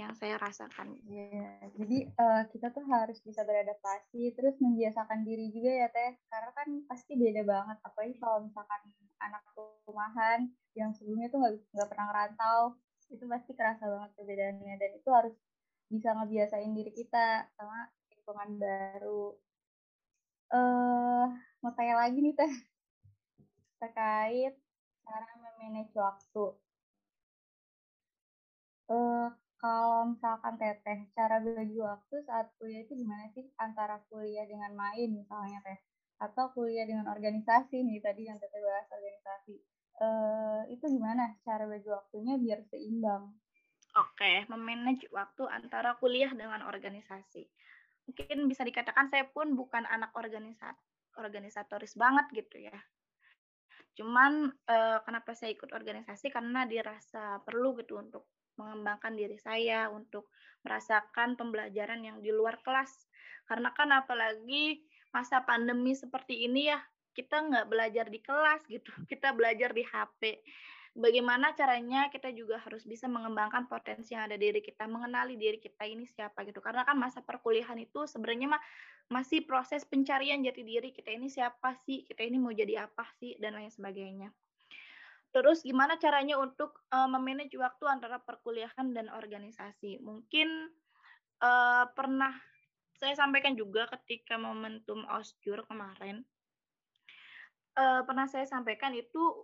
yang 0.00 0.12
saya 0.16 0.40
rasakan. 0.40 0.96
Iya, 1.04 1.68
jadi 1.76 1.98
uh, 2.16 2.42
kita 2.48 2.72
tuh 2.72 2.80
harus 2.88 3.20
bisa 3.20 3.44
beradaptasi, 3.44 4.32
terus 4.32 4.56
membiasakan 4.56 5.20
diri 5.20 5.52
juga 5.52 5.68
ya 5.68 5.88
Teh, 5.92 6.16
karena 6.32 6.50
kan 6.56 6.68
pasti 6.88 7.12
beda 7.12 7.44
banget, 7.44 7.76
apalagi 7.84 8.16
kalau 8.16 8.40
misalkan 8.40 8.80
anak 9.22 9.42
rumahan 9.86 10.50
yang 10.74 10.90
sebelumnya 10.96 11.28
tuh 11.30 11.38
nggak 11.42 11.54
nggak 11.74 11.88
pernah 11.90 12.06
ngerantau, 12.10 12.60
itu 13.12 13.24
pasti 13.28 13.52
kerasa 13.54 13.84
banget 13.86 14.10
perbedaannya, 14.16 14.74
dan 14.80 14.90
itu 14.98 15.08
harus 15.12 15.34
bisa 15.92 16.16
ngebiasain 16.16 16.72
diri 16.72 16.92
kita 16.96 17.46
sama 17.54 17.88
lingkungan 18.10 18.50
baru. 18.56 19.36
Eh, 20.52 20.56
uh, 20.58 21.26
mau 21.64 21.72
tanya 21.76 21.96
lagi 22.02 22.18
nih 22.20 22.34
Teh, 22.36 22.54
terkait 23.80 24.54
cara 25.04 25.28
memanage 25.40 25.92
waktu. 25.96 26.44
Uh, 28.92 29.28
kalau 29.62 30.10
misalkan 30.10 30.58
teteh, 30.58 31.06
cara 31.14 31.38
bagi 31.38 31.78
waktu 31.78 32.14
saat 32.26 32.50
kuliah 32.58 32.82
itu 32.82 32.98
gimana 32.98 33.30
sih 33.30 33.46
antara 33.56 34.02
kuliah 34.10 34.42
dengan 34.44 34.74
main 34.74 35.08
misalnya 35.14 35.62
teh, 35.62 35.78
atau 36.22 36.54
kuliah 36.54 36.86
dengan 36.86 37.10
organisasi 37.10 37.82
nih 37.82 37.98
tadi 37.98 38.30
yang 38.30 38.38
teteh 38.38 38.62
bahas 38.62 38.86
organisasi. 38.94 39.56
Uh, 39.98 40.62
itu 40.70 40.86
gimana 40.86 41.34
cara 41.42 41.66
bagi 41.66 41.90
waktunya 41.90 42.38
biar 42.38 42.62
seimbang? 42.70 43.34
Oke, 43.98 44.46
memanage 44.48 45.10
waktu 45.10 45.44
antara 45.50 45.98
kuliah 45.98 46.30
dengan 46.32 46.62
organisasi. 46.64 47.44
Mungkin 48.08 48.46
bisa 48.48 48.62
dikatakan 48.62 49.10
saya 49.10 49.28
pun 49.28 49.52
bukan 49.58 49.84
anak 49.84 50.14
organisat 50.14 50.78
organisatoris 51.18 51.98
banget 51.98 52.24
gitu 52.32 52.70
ya. 52.70 52.78
Cuman 53.92 54.48
uh, 54.48 54.98
kenapa 55.04 55.36
saya 55.36 55.52
ikut 55.52 55.68
organisasi 55.68 56.32
karena 56.32 56.64
dirasa 56.64 57.44
perlu 57.44 57.76
gitu 57.76 58.00
untuk 58.00 58.24
mengembangkan 58.56 59.12
diri 59.12 59.36
saya 59.36 59.92
untuk 59.92 60.32
merasakan 60.64 61.36
pembelajaran 61.36 62.00
yang 62.00 62.24
di 62.24 62.32
luar 62.32 62.64
kelas. 62.64 62.90
Karena 63.44 63.74
kan 63.76 63.92
apalagi 63.92 64.80
masa 65.12 65.44
pandemi 65.44 65.92
seperti 65.92 66.48
ini 66.48 66.72
ya, 66.72 66.80
kita 67.12 67.44
nggak 67.44 67.68
belajar 67.68 68.08
di 68.08 68.18
kelas 68.18 68.64
gitu, 68.66 68.88
kita 69.12 69.36
belajar 69.36 69.70
di 69.76 69.84
HP. 69.84 70.40
Bagaimana 70.92 71.56
caranya 71.56 72.12
kita 72.12 72.28
juga 72.36 72.60
harus 72.60 72.84
bisa 72.84 73.08
mengembangkan 73.08 73.64
potensi 73.64 74.12
yang 74.12 74.28
ada 74.28 74.36
di 74.36 74.52
diri 74.52 74.60
kita, 74.60 74.84
mengenali 74.84 75.40
diri 75.40 75.56
kita 75.56 75.88
ini 75.88 76.04
siapa 76.04 76.44
gitu. 76.44 76.60
Karena 76.60 76.84
kan 76.84 77.00
masa 77.00 77.24
perkuliahan 77.24 77.80
itu 77.80 78.04
sebenarnya 78.04 78.52
mah 78.52 78.62
masih 79.08 79.40
proses 79.48 79.88
pencarian 79.88 80.44
jati 80.44 80.60
diri 80.60 80.92
kita 80.92 81.16
ini 81.16 81.32
siapa 81.32 81.80
sih, 81.88 82.04
kita 82.04 82.28
ini 82.28 82.36
mau 82.36 82.52
jadi 82.52 82.84
apa 82.84 83.08
sih, 83.16 83.40
dan 83.40 83.56
lain 83.56 83.72
sebagainya. 83.72 84.28
Terus 85.32 85.64
gimana 85.64 85.96
caranya 85.96 86.36
untuk 86.36 86.84
uh, 86.92 87.08
memanage 87.08 87.56
waktu 87.56 87.88
antara 87.88 88.20
perkuliahan 88.20 88.92
dan 88.92 89.08
organisasi? 89.08 89.96
Mungkin 90.04 90.68
uh, 91.40 91.88
pernah 91.96 92.36
saya 93.02 93.18
sampaikan 93.18 93.58
juga 93.58 93.90
ketika 93.98 94.38
momentum 94.38 95.02
osjur 95.10 95.66
kemarin. 95.66 96.22
Uh, 97.74 98.06
pernah 98.06 98.30
saya 98.30 98.46
sampaikan 98.46 98.94
itu 98.94 99.42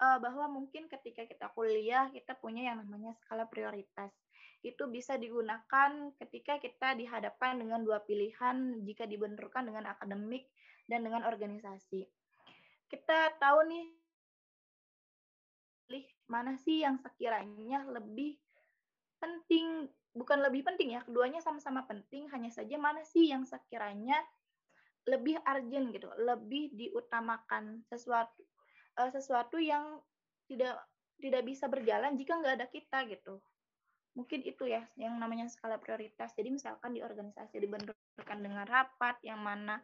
uh, 0.00 0.16
bahwa 0.16 0.48
mungkin 0.48 0.88
ketika 0.88 1.28
kita 1.28 1.52
kuliah 1.52 2.08
kita 2.08 2.32
punya 2.40 2.72
yang 2.72 2.80
namanya 2.80 3.12
skala 3.20 3.44
prioritas. 3.44 4.08
Itu 4.64 4.88
bisa 4.88 5.20
digunakan 5.20 6.16
ketika 6.16 6.56
kita 6.56 6.96
dihadapkan 6.96 7.60
dengan 7.60 7.84
dua 7.84 8.00
pilihan 8.00 8.80
jika 8.88 9.04
dibenturkan 9.04 9.68
dengan 9.68 9.92
akademik 9.92 10.48
dan 10.88 11.04
dengan 11.04 11.28
organisasi. 11.28 12.08
Kita 12.88 13.36
tahu 13.36 13.60
nih 13.68 13.86
pilih 15.84 16.06
mana 16.32 16.56
sih 16.64 16.80
yang 16.80 16.96
sekiranya 17.04 17.84
lebih 17.92 18.40
penting, 19.20 19.84
bukan 20.16 20.40
lebih 20.40 20.64
penting 20.64 20.96
ya, 20.96 21.04
keduanya 21.04 21.44
sama-sama 21.44 21.84
penting, 21.84 22.26
hanya 22.32 22.48
saja 22.48 22.80
mana 22.80 23.04
sih 23.04 23.28
yang 23.28 23.44
sekiranya 23.44 24.16
lebih 25.06 25.38
urgent 25.44 25.94
gitu, 25.94 26.08
lebih 26.18 26.74
diutamakan 26.74 27.84
sesuatu 27.86 28.42
uh, 28.98 29.10
sesuatu 29.12 29.60
yang 29.60 30.00
tidak 30.48 30.80
tidak 31.20 31.42
bisa 31.46 31.70
berjalan 31.70 32.16
jika 32.16 32.40
nggak 32.40 32.56
ada 32.58 32.66
kita 32.66 32.98
gitu. 33.06 33.38
Mungkin 34.16 34.42
itu 34.48 34.64
ya 34.64 34.82
yang 34.96 35.20
namanya 35.20 35.46
skala 35.52 35.76
prioritas. 35.76 36.32
Jadi 36.32 36.48
misalkan 36.48 36.96
di 36.96 37.04
organisasi 37.04 37.60
dibenturkan 37.60 38.38
dengan 38.40 38.64
rapat 38.64 39.20
yang 39.22 39.38
mana 39.44 39.78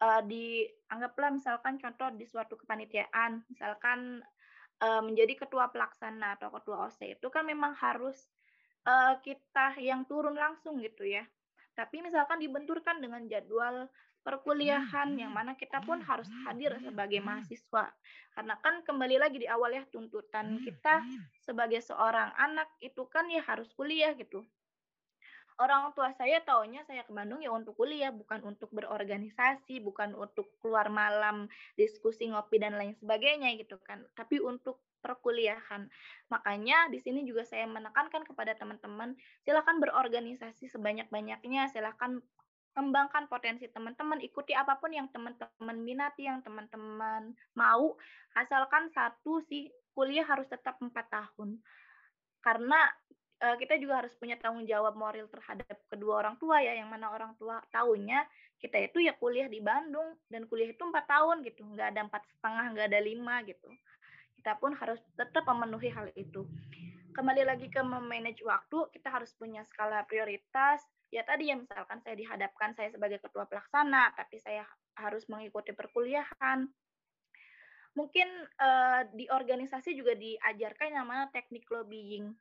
uh, 0.00 0.24
dianggaplah 0.24 1.30
misalkan 1.36 1.76
contoh 1.76 2.08
di 2.16 2.24
suatu 2.24 2.56
kepanitiaan, 2.56 3.44
misalkan 3.52 4.24
uh, 4.80 5.02
menjadi 5.04 5.46
ketua 5.46 5.68
pelaksana 5.72 6.40
atau 6.40 6.48
ketua 6.52 6.88
OC 6.88 7.20
itu 7.20 7.28
kan 7.28 7.44
memang 7.44 7.76
harus 7.76 8.16
uh, 8.86 9.18
kita 9.20 9.76
yang 9.82 10.06
turun 10.06 10.38
langsung 10.38 10.78
gitu 10.80 11.04
ya. 11.04 11.26
Tapi 11.76 12.00
misalkan 12.00 12.40
dibenturkan 12.40 13.02
dengan 13.02 13.26
jadwal 13.28 13.90
perkuliahan 14.26 15.14
yang 15.14 15.30
mana 15.30 15.54
kita 15.54 15.78
pun 15.86 16.02
harus 16.02 16.26
hadir 16.48 16.74
sebagai 16.82 17.22
mahasiswa. 17.22 17.92
Karena 18.34 18.54
kan 18.58 18.82
kembali 18.82 19.22
lagi 19.22 19.38
di 19.38 19.46
awal 19.46 19.76
ya 19.76 19.84
tuntutan 19.92 20.58
kita 20.66 21.04
sebagai 21.44 21.78
seorang 21.84 22.32
anak 22.34 22.66
itu 22.82 23.06
kan 23.06 23.28
ya 23.30 23.44
harus 23.46 23.70
kuliah 23.76 24.16
gitu 24.18 24.42
orang 25.56 25.92
tua 25.96 26.12
saya 26.16 26.40
taunya 26.44 26.84
saya 26.84 27.02
ke 27.04 27.12
Bandung 27.12 27.40
ya 27.40 27.52
untuk 27.52 27.76
kuliah, 27.76 28.12
bukan 28.12 28.44
untuk 28.44 28.68
berorganisasi, 28.72 29.80
bukan 29.80 30.12
untuk 30.12 30.52
keluar 30.60 30.92
malam, 30.92 31.48
diskusi 31.80 32.28
ngopi 32.28 32.60
dan 32.60 32.76
lain 32.76 32.92
sebagainya 32.96 33.56
gitu 33.56 33.80
kan. 33.80 34.04
Tapi 34.12 34.40
untuk 34.40 34.80
perkuliahan. 35.00 35.86
Makanya 36.34 36.90
di 36.90 36.98
sini 36.98 37.22
juga 37.22 37.46
saya 37.46 37.64
menekankan 37.70 38.26
kepada 38.26 38.58
teman-teman, 38.58 39.14
silakan 39.46 39.78
berorganisasi 39.78 40.66
sebanyak-banyaknya, 40.66 41.70
silakan 41.70 42.18
kembangkan 42.76 43.24
potensi 43.30 43.70
teman-teman, 43.72 44.20
ikuti 44.20 44.52
apa 44.52 44.76
pun 44.76 44.92
yang 44.92 45.08
teman-teman 45.08 45.78
minati, 45.80 46.28
yang 46.28 46.44
teman-teman 46.44 47.32
mau, 47.56 47.96
asalkan 48.36 48.92
satu 48.92 49.40
sih 49.48 49.72
kuliah 49.96 50.28
harus 50.28 50.44
tetap 50.50 50.76
empat 50.76 51.08
tahun. 51.08 51.56
Karena 52.44 52.84
uh, 53.42 53.56
kita 53.60 53.76
juga 53.76 54.04
harus 54.04 54.12
punya 54.16 54.40
tanggung 54.40 54.64
jawab 54.64 54.96
moral 54.96 55.28
terhadap 55.28 55.76
kedua 55.92 56.24
orang 56.24 56.36
tua 56.40 56.60
ya 56.64 56.76
yang 56.76 56.88
mana 56.88 57.12
orang 57.12 57.36
tua 57.36 57.60
tahunya 57.72 58.24
kita 58.56 58.88
itu 58.88 59.04
ya 59.04 59.12
kuliah 59.20 59.48
di 59.52 59.60
Bandung 59.60 60.16
dan 60.32 60.48
kuliah 60.48 60.72
itu 60.72 60.80
empat 60.80 61.04
tahun 61.04 61.44
gitu 61.44 61.60
nggak 61.64 61.88
ada 61.92 62.00
empat 62.08 62.22
setengah 62.24 62.64
nggak 62.72 62.86
ada 62.88 63.00
lima 63.04 63.44
gitu. 63.44 63.68
Kita 64.40 64.56
pun 64.56 64.72
harus 64.78 65.00
tetap 65.18 65.44
memenuhi 65.44 65.92
hal 65.92 66.08
itu. 66.16 66.48
Kembali 67.12 67.42
lagi 67.44 67.68
ke 67.68 67.80
memanage 67.80 68.44
waktu 68.44 68.88
kita 68.92 69.08
harus 69.12 69.32
punya 69.36 69.64
skala 69.68 70.04
prioritas. 70.08 70.80
Ya 71.12 71.24
tadi 71.24 71.52
ya 71.52 71.56
misalkan 71.56 72.00
saya 72.00 72.16
dihadapkan 72.16 72.72
saya 72.76 72.92
sebagai 72.92 73.20
ketua 73.20 73.44
pelaksana 73.44 74.12
tapi 74.16 74.40
saya 74.40 74.64
harus 74.96 75.28
mengikuti 75.28 75.76
perkuliahan. 75.76 76.68
Mungkin 77.96 78.28
uh, 78.60 79.08
di 79.16 79.24
organisasi 79.28 79.96
juga 79.96 80.12
diajarkan 80.12 80.92
yang 80.92 81.08
namanya 81.08 81.32
teknik 81.32 81.64
lobbying 81.72 82.36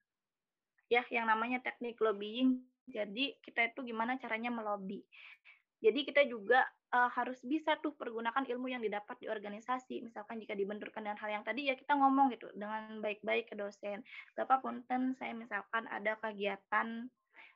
ya 0.91 1.03
yang 1.09 1.25
namanya 1.29 1.61
teknik 1.61 1.97
lobbying. 2.01 2.61
Jadi 2.85 3.37
kita 3.41 3.73
itu 3.73 3.81
gimana 3.81 4.17
caranya 4.21 4.53
melobi. 4.53 5.01
Jadi 5.81 6.01
kita 6.01 6.25
juga 6.25 6.65
uh, 6.93 7.09
harus 7.13 7.37
bisa 7.45 7.77
tuh 7.77 7.93
pergunakan 7.93 8.41
ilmu 8.41 8.71
yang 8.71 8.81
didapat 8.81 9.19
di 9.21 9.27
organisasi. 9.29 10.01
Misalkan 10.01 10.41
jika 10.41 10.57
dibenturkan 10.57 11.05
dengan 11.05 11.19
hal 11.19 11.29
yang 11.41 11.45
tadi 11.45 11.69
ya 11.69 11.75
kita 11.77 11.93
ngomong 11.97 12.33
gitu 12.33 12.49
dengan 12.55 13.01
baik-baik 13.01 13.51
ke 13.51 13.55
dosen. 13.57 14.01
Bapak 14.33 14.65
punten 14.65 15.13
saya 15.17 15.33
misalkan 15.35 15.85
ada 15.91 16.17
kegiatan 16.21 17.09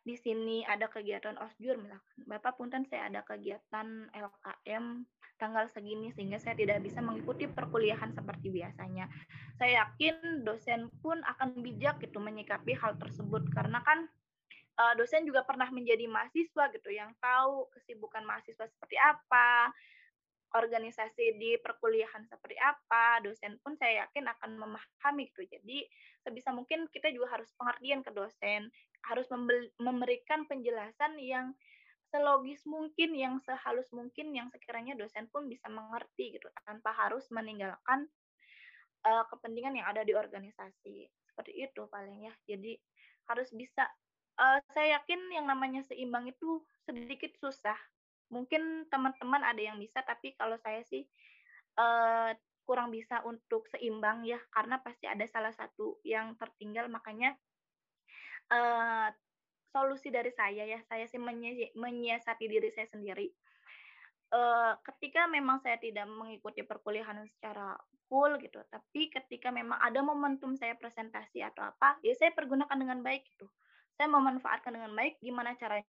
di 0.10 0.18
sini 0.18 0.66
ada 0.66 0.90
kegiatan 0.90 1.38
osjur 1.38 1.78
misalkan. 1.78 2.18
Bapak 2.26 2.58
punten 2.58 2.82
saya 2.90 3.14
ada 3.14 3.22
kegiatan 3.22 4.10
LKM 4.10 5.06
tanggal 5.38 5.70
segini 5.70 6.10
sehingga 6.18 6.42
saya 6.42 6.58
tidak 6.58 6.82
bisa 6.82 6.98
mengikuti 7.00 7.46
perkuliahan 7.46 8.10
seperti 8.18 8.50
biasanya. 8.50 9.06
Saya 9.62 9.86
yakin 9.86 10.42
dosen 10.42 10.90
pun 11.06 11.22
akan 11.22 11.62
bijak 11.62 12.02
gitu 12.02 12.18
menyikapi 12.18 12.74
hal 12.74 12.98
tersebut 12.98 13.46
karena 13.54 13.86
kan 13.86 14.10
uh, 14.82 14.94
dosen 14.98 15.30
juga 15.30 15.46
pernah 15.46 15.70
menjadi 15.70 16.10
mahasiswa 16.10 16.74
gitu 16.74 16.90
yang 16.90 17.14
tahu 17.22 17.70
kesibukan 17.78 18.26
mahasiswa 18.26 18.66
seperti 18.66 18.98
apa, 18.98 19.70
organisasi 20.50 21.38
di 21.38 21.58
perkuliahan 21.62 22.26
seperti 22.26 22.58
apa, 22.58 23.22
dosen 23.22 23.62
pun 23.62 23.78
saya 23.78 24.06
yakin 24.06 24.26
akan 24.26 24.58
memahami 24.58 25.30
gitu. 25.30 25.46
Jadi 25.46 25.86
sebisa 26.26 26.50
mungkin 26.50 26.90
kita 26.90 27.14
juga 27.14 27.38
harus 27.38 27.54
pengertian 27.54 28.02
ke 28.02 28.12
dosen, 28.14 28.74
harus 29.06 29.30
memberikan 29.78 30.50
penjelasan 30.50 31.22
yang 31.22 31.54
selogis 32.10 32.66
mungkin, 32.66 33.14
yang 33.14 33.38
sehalus 33.46 33.94
mungkin, 33.94 34.34
yang 34.34 34.50
sekiranya 34.50 34.98
dosen 34.98 35.30
pun 35.30 35.46
bisa 35.46 35.70
mengerti 35.70 36.34
gitu, 36.34 36.50
tanpa 36.66 36.90
harus 36.98 37.30
meninggalkan 37.30 38.10
uh, 39.06 39.24
kepentingan 39.30 39.78
yang 39.78 39.88
ada 39.88 40.02
di 40.02 40.18
organisasi. 40.18 41.06
Seperti 41.30 41.52
itu 41.56 41.86
paling 41.88 42.26
ya. 42.26 42.34
Jadi 42.50 42.74
harus 43.30 43.54
bisa 43.54 43.86
uh, 44.42 44.58
saya 44.74 45.00
yakin 45.00 45.22
yang 45.30 45.46
namanya 45.46 45.86
seimbang 45.86 46.26
itu 46.28 46.66
sedikit 46.90 47.30
susah. 47.38 47.78
Mungkin 48.30 48.88
teman-teman 48.90 49.42
ada 49.42 49.62
yang 49.62 49.78
bisa, 49.82 50.02
tapi 50.06 50.34
kalau 50.38 50.58
saya 50.62 50.82
sih 50.86 51.06
uh, 51.78 52.32
kurang 52.66 52.94
bisa 52.94 53.26
untuk 53.26 53.66
seimbang 53.70 54.26
ya, 54.26 54.38
karena 54.54 54.78
pasti 54.82 55.10
ada 55.10 55.26
salah 55.26 55.54
satu 55.54 55.98
yang 56.06 56.38
tertinggal. 56.38 56.86
Makanya 56.90 57.34
uh, 58.54 59.10
solusi 59.74 60.14
dari 60.14 60.30
saya 60.34 60.66
ya, 60.66 60.80
saya 60.86 61.10
sih 61.10 61.18
menyiasati 61.74 62.46
diri 62.46 62.70
saya 62.70 62.88
sendiri. 62.90 63.30
Uh, 64.30 64.78
ketika 64.86 65.26
memang 65.26 65.58
saya 65.58 65.82
tidak 65.82 66.06
mengikuti 66.06 66.62
perkuliahan 66.62 67.26
secara 67.26 67.74
full 68.06 68.38
gitu, 68.38 68.62
tapi 68.70 69.10
ketika 69.10 69.50
memang 69.50 69.82
ada 69.82 70.06
momentum 70.06 70.54
saya 70.54 70.78
presentasi 70.78 71.42
atau 71.42 71.66
apa, 71.66 71.98
ya 72.06 72.14
saya 72.14 72.30
pergunakan 72.38 72.78
dengan 72.78 73.02
baik 73.02 73.26
gitu 73.26 73.50
saya 74.00 74.16
memanfaatkan 74.16 74.72
dengan 74.72 74.96
baik 74.96 75.20
gimana 75.20 75.60
caranya 75.60 75.84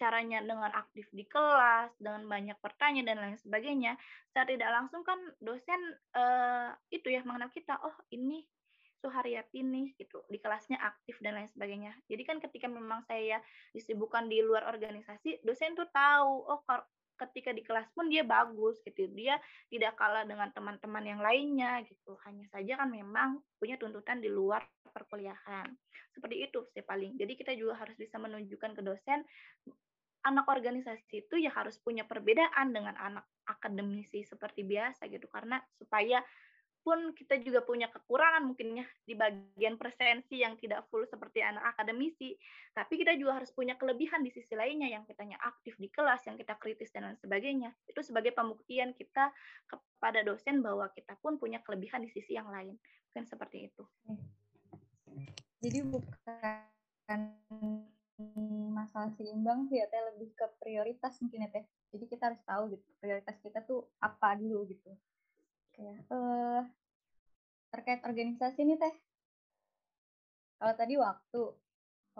caranya 0.00 0.40
dengan 0.40 0.72
aktif 0.72 1.04
di 1.12 1.28
kelas, 1.28 1.92
dengan 2.00 2.24
banyak 2.24 2.56
pertanyaan 2.64 3.04
dan 3.04 3.18
lain 3.20 3.36
sebagainya, 3.36 4.00
saya 4.32 4.48
tidak 4.48 4.72
langsung 4.72 5.04
kan 5.04 5.20
dosen 5.44 5.76
uh, 6.16 6.72
itu 6.88 7.12
ya 7.12 7.20
mengenal 7.28 7.52
kita, 7.52 7.76
oh 7.84 7.92
ini 8.08 8.48
Suharyati 9.00 9.64
nih 9.64 9.96
gitu 9.96 10.20
di 10.28 10.36
kelasnya 10.36 10.76
aktif 10.76 11.16
dan 11.24 11.36
lain 11.40 11.48
sebagainya. 11.48 11.96
Jadi 12.04 12.22
kan 12.24 12.36
ketika 12.36 12.68
memang 12.68 13.00
saya 13.08 13.40
disibukkan 13.72 14.28
di 14.28 14.44
luar 14.44 14.68
organisasi, 14.68 15.40
dosen 15.40 15.72
tuh 15.72 15.88
tahu 15.88 16.44
oh 16.44 16.60
ketika 17.20 17.52
di 17.52 17.60
kelas 17.60 17.88
pun 17.92 18.08
dia 18.08 18.24
bagus 18.24 18.80
gitu. 18.84 19.08
Dia 19.12 19.36
tidak 19.68 19.96
kalah 19.96 20.24
dengan 20.24 20.48
teman-teman 20.52 21.04
yang 21.04 21.20
lainnya 21.20 21.80
gitu. 21.84 22.16
Hanya 22.28 22.48
saja 22.48 22.80
kan 22.80 22.88
memang 22.88 23.40
punya 23.60 23.76
tuntutan 23.76 24.20
di 24.20 24.28
luar 24.28 24.64
perkuliahan. 24.92 25.68
Seperti 26.16 26.36
itu 26.48 26.64
sih 26.72 26.84
paling. 26.84 27.16
Jadi 27.20 27.32
kita 27.36 27.52
juga 27.56 27.80
harus 27.80 27.96
bisa 27.96 28.16
menunjukkan 28.16 28.76
ke 28.76 28.82
dosen 28.84 29.24
anak 30.26 30.46
organisasi 30.48 31.24
itu 31.24 31.34
ya 31.40 31.52
harus 31.52 31.80
punya 31.80 32.04
perbedaan 32.04 32.72
dengan 32.72 32.92
anak 33.00 33.24
akademisi 33.48 34.24
seperti 34.24 34.64
biasa 34.66 35.08
gitu 35.08 35.26
karena 35.32 35.60
supaya 35.80 36.20
pun 36.80 37.12
kita 37.12 37.36
juga 37.44 37.60
punya 37.60 37.92
kekurangan 37.92 38.40
mungkin 38.40 38.80
ya 38.80 38.86
di 39.04 39.12
bagian 39.12 39.76
presensi 39.76 40.40
yang 40.40 40.56
tidak 40.56 40.88
full 40.88 41.04
seperti 41.04 41.44
anak 41.44 41.76
akademisi, 41.76 42.34
tapi 42.72 42.96
kita 42.96 43.12
juga 43.20 43.36
harus 43.40 43.52
punya 43.52 43.76
kelebihan 43.76 44.24
di 44.24 44.32
sisi 44.32 44.56
lainnya 44.56 44.88
yang 44.88 45.04
kitanya 45.04 45.36
aktif 45.44 45.76
di 45.76 45.92
kelas, 45.92 46.24
yang 46.24 46.40
kita 46.40 46.56
kritis 46.56 46.88
dan 46.88 47.12
lain 47.12 47.20
sebagainya. 47.20 47.70
Itu 47.84 48.00
sebagai 48.00 48.32
pembuktian 48.32 48.96
kita 48.96 49.28
kepada 49.68 50.24
dosen 50.24 50.64
bahwa 50.64 50.88
kita 50.96 51.20
pun 51.20 51.36
punya 51.36 51.60
kelebihan 51.60 52.00
di 52.00 52.10
sisi 52.10 52.32
yang 52.32 52.48
lain. 52.48 52.72
Mungkin 53.12 53.28
seperti 53.28 53.68
itu. 53.68 53.84
Jadi 55.60 55.78
bukan 55.84 57.20
masalah 58.70 59.10
seimbang 59.16 59.66
sih 59.68 59.80
ya, 59.80 59.86
teh 59.90 60.02
lebih 60.14 60.30
ke 60.36 60.46
prioritas 60.60 61.16
mungkin 61.24 61.46
ya 61.46 61.50
teh. 61.50 61.64
Jadi 61.90 62.04
kita 62.06 62.32
harus 62.32 62.42
tahu 62.46 62.62
gitu 62.74 62.86
prioritas 63.02 63.36
kita 63.42 63.64
tuh 63.64 63.86
apa 63.98 64.38
dulu 64.38 64.68
gitu 64.70 64.84
ya. 64.90 64.98
Uh, 66.12 66.62
terkait 67.72 68.00
organisasi 68.04 68.66
nih 68.66 68.78
teh. 68.78 68.94
Kalau 70.60 70.74
tadi 70.76 70.94
waktu, 71.00 71.42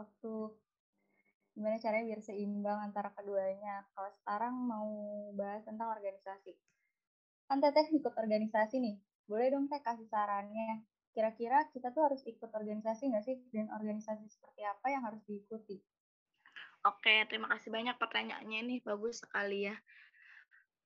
waktu 0.01 0.33
gimana 1.53 1.77
caranya 1.77 2.05
biar 2.09 2.21
seimbang 2.25 2.79
antara 2.81 3.13
keduanya. 3.13 3.85
Kalau 3.93 4.11
sekarang 4.23 4.55
mau 4.57 4.89
bahas 5.37 5.61
tentang 5.67 5.93
organisasi. 5.93 6.57
Kan 7.51 7.61
teteh 7.61 7.85
ikut 7.93 8.15
organisasi 8.17 8.81
nih. 8.81 8.97
Boleh 9.29 9.53
dong 9.53 9.69
teh 9.69 9.83
kasih 9.85 10.09
sarannya. 10.09 10.81
Kira-kira 11.11 11.67
kita 11.75 11.91
tuh 11.91 12.07
harus 12.07 12.23
ikut 12.27 12.51
organisasi 12.51 13.11
nggak 13.11 13.25
sih? 13.27 13.37
Dan 13.51 13.71
organisasi 13.75 14.31
seperti 14.31 14.63
apa 14.63 14.87
yang 14.91 15.03
harus 15.07 15.23
diikuti? 15.27 15.79
Oke, 16.87 17.29
terima 17.29 17.51
kasih 17.53 17.69
banyak 17.69 17.97
pertanyaannya 18.01 18.61
nih. 18.65 18.79
Bagus 18.81 19.21
sekali 19.21 19.69
ya. 19.69 19.77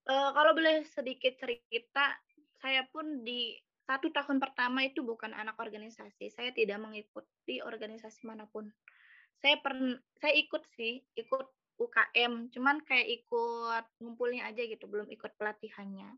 Uh, 0.04 0.34
kalau 0.36 0.52
boleh 0.52 0.84
sedikit 0.84 1.38
cerita, 1.38 2.18
saya 2.60 2.84
pun 2.90 3.24
di 3.24 3.56
satu 3.84 4.08
tahun 4.10 4.40
pertama 4.40 4.84
itu 4.84 5.04
bukan 5.04 5.32
anak 5.36 5.60
organisasi. 5.60 6.32
Saya 6.32 6.50
tidak 6.56 6.80
mengikuti 6.80 7.60
organisasi 7.60 8.24
mana 8.24 8.48
pun. 8.48 8.72
Saya 9.38 9.60
pernah 9.60 10.00
saya 10.18 10.34
ikut 10.40 10.64
sih, 10.72 11.04
ikut 11.20 11.46
UKM, 11.76 12.54
cuman 12.54 12.80
kayak 12.86 13.22
ikut 13.22 13.84
ngumpulnya 14.00 14.48
aja 14.48 14.62
gitu, 14.64 14.88
belum 14.88 15.10
ikut 15.10 15.36
pelatihannya. 15.36 16.16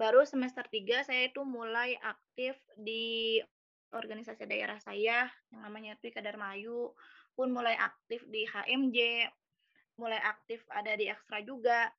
Baru 0.00 0.24
semester 0.24 0.64
3 0.64 1.04
saya 1.04 1.28
itu 1.28 1.44
mulai 1.44 1.92
aktif 2.00 2.56
di 2.72 3.36
organisasi 3.92 4.48
daerah 4.48 4.80
saya 4.80 5.28
yang 5.52 5.60
namanya 5.60 5.92
Twika 6.00 6.24
Darmayu, 6.24 6.96
pun 7.36 7.52
mulai 7.52 7.76
aktif 7.76 8.24
di 8.32 8.48
HMJ, 8.48 9.28
mulai 10.00 10.16
aktif 10.24 10.64
ada 10.72 10.96
di 10.96 11.04
ekstra 11.04 11.44
juga. 11.44 11.92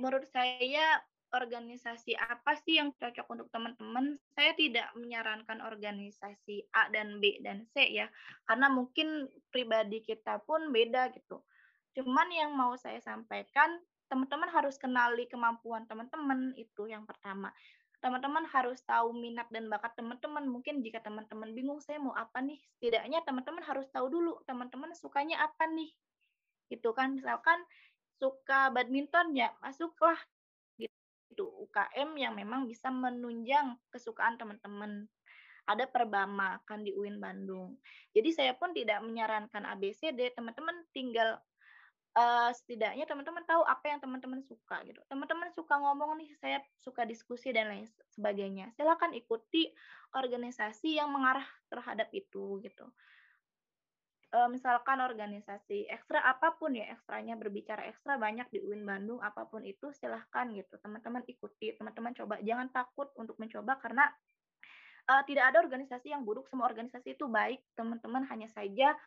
Menurut 0.00 0.24
saya 0.32 1.04
organisasi 1.36 2.16
apa 2.16 2.56
sih 2.64 2.80
yang 2.80 2.96
cocok 2.96 3.26
untuk 3.28 3.52
teman-teman? 3.52 4.16
Saya 4.32 4.56
tidak 4.56 4.88
menyarankan 4.96 5.60
organisasi 5.60 6.64
A 6.72 6.88
dan 6.88 7.20
B 7.20 7.44
dan 7.44 7.68
C 7.76 7.92
ya, 7.92 8.08
karena 8.48 8.72
mungkin 8.72 9.28
pribadi 9.52 10.00
kita 10.00 10.40
pun 10.48 10.72
beda 10.72 11.12
gitu. 11.12 11.44
Cuman 11.92 12.32
yang 12.32 12.56
mau 12.56 12.72
saya 12.80 13.04
sampaikan, 13.04 13.84
teman-teman 14.14 14.46
harus 14.46 14.78
kenali 14.78 15.26
kemampuan 15.26 15.82
teman-teman 15.90 16.54
itu 16.54 16.86
yang 16.86 17.02
pertama. 17.02 17.50
Teman-teman 17.98 18.46
harus 18.46 18.78
tahu 18.86 19.10
minat 19.10 19.50
dan 19.50 19.66
bakat 19.66 19.98
teman-teman. 19.98 20.46
Mungkin 20.46 20.86
jika 20.86 21.02
teman-teman 21.02 21.50
bingung 21.50 21.82
saya 21.82 21.98
mau 21.98 22.14
apa 22.14 22.38
nih, 22.38 22.62
setidaknya 22.78 23.26
teman-teman 23.26 23.66
harus 23.66 23.90
tahu 23.90 24.06
dulu 24.06 24.38
teman-teman 24.46 24.94
sukanya 24.94 25.42
apa 25.42 25.66
nih. 25.66 25.90
Gitu 26.70 26.94
kan, 26.94 27.18
misalkan 27.18 27.58
suka 28.22 28.70
badminton 28.70 29.34
ya 29.34 29.50
masuklah 29.58 30.14
itu 30.78 31.50
UKM 31.66 32.14
yang 32.14 32.38
memang 32.38 32.70
bisa 32.70 32.94
menunjang 32.94 33.74
kesukaan 33.90 34.38
teman-teman. 34.38 35.10
Ada 35.66 35.90
perbama 35.90 36.62
kan 36.62 36.86
di 36.86 36.94
UIN 36.94 37.18
Bandung. 37.18 37.82
Jadi 38.14 38.30
saya 38.30 38.54
pun 38.54 38.70
tidak 38.70 39.02
menyarankan 39.02 39.66
ABCD, 39.74 40.30
teman-teman 40.38 40.86
tinggal 40.94 41.42
uh, 42.14 42.50
setidaknya 42.54 43.04
teman-teman 43.04 43.42
tahu 43.44 43.62
apa 43.66 43.90
yang 43.90 44.00
teman-teman 44.00 44.40
suka 44.46 44.80
gitu. 44.86 45.02
Teman-teman 45.10 45.50
suka 45.52 45.74
ngomong 45.78 46.16
nih, 46.18 46.30
saya 46.38 46.58
suka 46.80 47.02
diskusi 47.04 47.50
dan 47.50 47.70
lain 47.70 47.86
sebagainya. 48.14 48.70
Silakan 48.78 49.12
ikuti 49.14 49.74
organisasi 50.14 50.98
yang 50.98 51.10
mengarah 51.10 51.46
terhadap 51.68 52.08
itu 52.14 52.62
gitu. 52.62 52.86
Uh, 54.34 54.50
misalkan 54.50 54.98
organisasi 54.98 55.86
ekstra 55.86 56.18
apa 56.26 56.58
pun 56.58 56.74
ya 56.74 56.90
ekstranya 56.90 57.38
berbicara 57.38 57.86
ekstra 57.86 58.18
banyak 58.18 58.50
di 58.50 58.58
UIN 58.58 58.82
Bandung 58.82 59.22
apa 59.22 59.46
pun 59.46 59.62
itu 59.62 59.94
silahkan 59.94 60.50
gitu. 60.50 60.74
Teman-teman 60.82 61.22
ikuti 61.30 61.70
teman-teman 61.78 62.14
coba. 62.18 62.42
Jangan 62.42 62.70
takut 62.74 63.14
untuk 63.14 63.38
mencoba 63.38 63.78
karena 63.78 64.10
uh, 65.06 65.22
tidak 65.22 65.54
ada 65.54 65.62
organisasi 65.62 66.10
yang 66.10 66.26
buruk. 66.26 66.50
Semua 66.50 66.66
organisasi 66.66 67.14
itu 67.14 67.30
baik. 67.30 67.62
Teman-teman 67.78 68.26
hanya 68.26 68.50
saja 68.50 68.98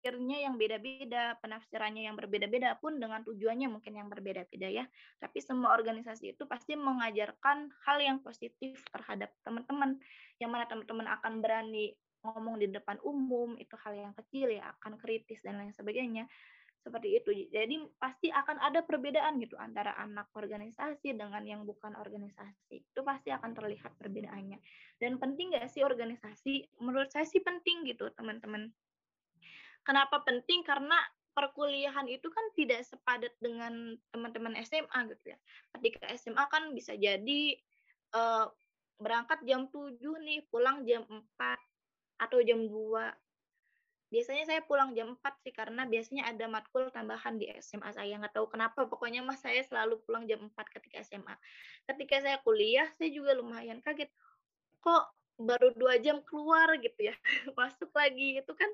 akhirnya 0.00 0.48
yang 0.48 0.56
beda-beda, 0.56 1.36
penafsirannya 1.44 2.08
yang 2.08 2.16
berbeda-beda 2.16 2.80
pun 2.80 2.96
dengan 2.96 3.20
tujuannya 3.20 3.68
mungkin 3.68 4.00
yang 4.00 4.08
berbeda-beda 4.08 4.72
ya. 4.72 4.88
Tapi 5.20 5.44
semua 5.44 5.76
organisasi 5.76 6.32
itu 6.32 6.48
pasti 6.48 6.72
mengajarkan 6.72 7.68
hal 7.84 8.00
yang 8.00 8.24
positif 8.24 8.80
terhadap 8.88 9.28
teman-teman, 9.44 10.00
yang 10.40 10.48
mana 10.48 10.64
teman-teman 10.64 11.04
akan 11.20 11.44
berani 11.44 11.92
ngomong 12.24 12.56
di 12.64 12.72
depan 12.72 12.96
umum 13.04 13.60
itu 13.60 13.76
hal 13.84 13.92
yang 13.92 14.12
kecil 14.16 14.48
ya 14.48 14.72
akan 14.80 14.96
kritis 14.96 15.44
dan 15.44 15.60
lain 15.60 15.76
sebagainya. 15.76 16.24
Seperti 16.80 17.20
itu. 17.20 17.52
Jadi 17.52 17.76
pasti 18.00 18.32
akan 18.32 18.56
ada 18.56 18.80
perbedaan 18.80 19.36
gitu 19.36 19.52
antara 19.60 19.92
anak 20.00 20.32
organisasi 20.32 21.12
dengan 21.12 21.44
yang 21.44 21.68
bukan 21.68 21.92
organisasi. 21.92 22.88
Itu 22.88 23.04
pasti 23.04 23.28
akan 23.28 23.52
terlihat 23.52 24.00
perbedaannya. 24.00 24.56
Dan 24.96 25.20
penting 25.20 25.52
nggak 25.52 25.68
sih 25.68 25.84
organisasi? 25.84 26.80
Menurut 26.80 27.12
saya 27.12 27.28
sih 27.28 27.44
penting 27.44 27.84
gitu 27.84 28.08
teman-teman 28.16 28.72
kenapa 29.86 30.22
penting 30.24 30.62
karena 30.62 30.96
perkuliahan 31.30 32.10
itu 32.10 32.26
kan 32.26 32.46
tidak 32.58 32.84
sepadat 32.84 33.32
dengan 33.38 33.96
teman-teman 34.10 34.58
SMA 34.66 34.98
gitu 35.14 35.32
ya 35.32 35.38
ketika 35.78 36.10
SMA 36.18 36.44
kan 36.50 36.74
bisa 36.74 36.98
jadi 36.98 37.56
uh, 38.14 38.50
berangkat 39.00 39.40
jam 39.48 39.66
7 39.72 39.96
nih 39.96 40.44
pulang 40.52 40.84
jam 40.84 41.08
4 41.08 41.24
atau 42.20 42.38
jam 42.44 42.60
2. 42.68 44.12
Biasanya 44.12 44.44
saya 44.44 44.60
pulang 44.66 44.92
jam 44.92 45.16
4 45.16 45.40
sih 45.40 45.54
karena 45.56 45.88
biasanya 45.88 46.28
ada 46.28 46.44
matkul 46.50 46.92
tambahan 46.92 47.40
di 47.40 47.48
SMA 47.64 47.96
saya. 47.96 48.20
Nggak 48.20 48.36
tahu 48.36 48.46
kenapa, 48.52 48.84
pokoknya 48.84 49.24
mas 49.24 49.40
saya 49.40 49.64
selalu 49.64 50.04
pulang 50.04 50.28
jam 50.28 50.44
4 50.44 50.52
ketika 50.76 51.00
SMA. 51.00 51.34
Ketika 51.88 52.20
saya 52.20 52.36
kuliah, 52.44 52.86
saya 53.00 53.08
juga 53.08 53.32
lumayan 53.32 53.80
kaget. 53.80 54.12
Kok 54.84 55.04
baru 55.40 55.72
dua 55.72 55.96
jam 55.96 56.20
keluar 56.20 56.76
gitu 56.76 57.00
ya, 57.00 57.16
masuk 57.58 57.88
lagi. 57.96 58.44
Itu 58.44 58.52
kan 58.52 58.68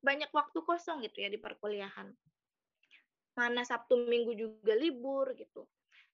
banyak 0.00 0.32
waktu 0.32 0.58
kosong 0.64 1.04
gitu 1.04 1.24
ya 1.24 1.28
di 1.28 1.36
perkuliahan. 1.36 2.08
Mana 3.36 3.62
Sabtu 3.64 4.08
Minggu 4.08 4.36
juga 4.36 4.74
libur 4.74 5.32
gitu. 5.36 5.68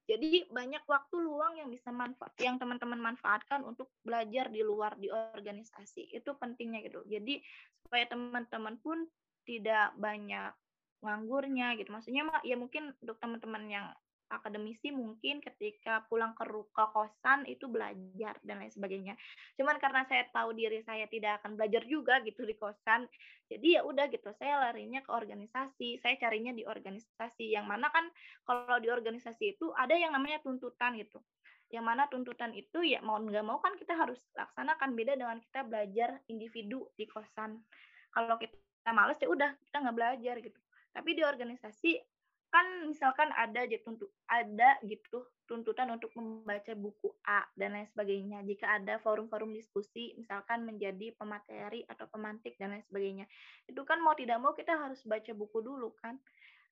Jadi 0.07 0.46
banyak 0.46 0.87
waktu 0.87 1.18
luang 1.18 1.59
yang 1.59 1.66
bisa 1.66 1.90
manfaat 1.90 2.31
yang 2.38 2.62
teman-teman 2.62 3.11
manfaatkan 3.11 3.66
untuk 3.66 3.90
belajar 4.07 4.46
di 4.55 4.62
luar 4.62 4.94
di 4.94 5.11
organisasi. 5.11 6.14
Itu 6.14 6.38
pentingnya 6.38 6.87
gitu. 6.87 7.03
Jadi 7.11 7.42
supaya 7.83 8.07
teman-teman 8.07 8.79
pun 8.79 9.03
tidak 9.42 9.90
banyak 9.99 10.55
nganggurnya 11.03 11.75
gitu. 11.83 11.90
Maksudnya 11.90 12.22
ya 12.46 12.55
mungkin 12.55 12.94
untuk 13.03 13.18
teman-teman 13.18 13.66
yang 13.66 13.87
akademisi 14.28 14.90
mungkin 14.90 15.38
ketika 15.38 16.02
pulang 16.10 16.34
ke 16.34 16.42
ke 16.46 16.84
kosan 16.90 17.46
itu 17.46 17.70
belajar 17.70 18.34
dan 18.42 18.58
lain 18.58 18.72
sebagainya. 18.72 19.14
Cuman 19.54 19.78
karena 19.78 20.02
saya 20.06 20.26
tahu 20.34 20.54
diri 20.54 20.82
saya 20.82 21.06
tidak 21.06 21.42
akan 21.42 21.54
belajar 21.54 21.82
juga 21.86 22.18
gitu 22.26 22.42
di 22.42 22.54
kosan, 22.58 23.06
jadi 23.46 23.78
ya 23.78 23.82
udah 23.86 24.10
gitu 24.10 24.34
saya 24.34 24.58
larinya 24.58 24.98
ke 25.02 25.10
organisasi, 25.14 26.02
saya 26.02 26.18
carinya 26.18 26.50
di 26.50 26.66
organisasi. 26.66 27.54
Yang 27.54 27.66
mana 27.70 27.86
kan 27.94 28.10
kalau 28.42 28.78
di 28.82 28.90
organisasi 28.90 29.58
itu 29.58 29.70
ada 29.78 29.94
yang 29.94 30.10
namanya 30.10 30.42
tuntutan 30.42 30.98
gitu. 30.98 31.22
Yang 31.70 31.84
mana 31.86 32.06
tuntutan 32.10 32.54
itu 32.54 32.82
ya 32.82 33.02
mau 33.02 33.18
nggak 33.18 33.46
mau 33.46 33.58
kan 33.62 33.74
kita 33.78 33.94
harus 33.94 34.18
laksanakan 34.34 34.94
beda 34.94 35.18
dengan 35.18 35.38
kita 35.42 35.66
belajar 35.66 36.18
individu 36.30 36.90
di 36.98 37.06
kosan. 37.06 37.62
Kalau 38.10 38.38
kita 38.38 38.90
males 38.90 39.18
ya 39.18 39.30
udah 39.30 39.50
kita 39.66 39.76
nggak 39.82 39.96
belajar 39.96 40.36
gitu. 40.42 40.60
Tapi 40.94 41.10
di 41.12 41.22
organisasi 41.22 42.15
kan 42.50 42.88
misalkan 42.88 43.28
ada 43.35 43.66
tuntut 43.82 44.09
ada 44.30 44.78
gitu 44.87 45.26
tuntutan 45.46 45.87
untuk 45.94 46.11
membaca 46.18 46.74
buku 46.74 47.14
A 47.22 47.46
dan 47.54 47.78
lain 47.78 47.87
sebagainya. 47.87 48.42
Jika 48.42 48.82
ada 48.82 48.98
forum-forum 48.98 49.54
diskusi, 49.54 50.12
misalkan 50.18 50.66
menjadi 50.66 51.14
pemateri 51.14 51.87
atau 51.87 52.11
pemantik 52.11 52.59
dan 52.59 52.74
lain 52.74 52.85
sebagainya, 52.90 53.24
itu 53.70 53.80
kan 53.87 54.02
mau 54.02 54.12
tidak 54.18 54.42
mau 54.42 54.52
kita 54.52 54.74
harus 54.74 55.00
baca 55.06 55.32
buku 55.32 55.62
dulu 55.62 55.94
kan. 56.02 56.18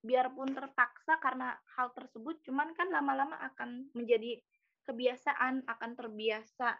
Biarpun 0.04 0.52
terpaksa 0.52 1.16
karena 1.22 1.56
hal 1.78 1.94
tersebut, 1.96 2.42
cuman 2.44 2.76
kan 2.76 2.92
lama-lama 2.92 3.38
akan 3.54 3.88
menjadi 3.96 4.36
kebiasaan, 4.84 5.64
akan 5.64 5.90
terbiasa 5.96 6.76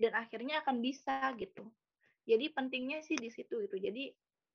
dan 0.00 0.12
akhirnya 0.16 0.64
akan 0.64 0.82
bisa 0.82 1.30
gitu. 1.38 1.62
Jadi 2.26 2.50
pentingnya 2.50 3.04
sih 3.04 3.14
di 3.14 3.30
situ 3.30 3.60
itu. 3.62 3.76
Jadi 3.78 4.10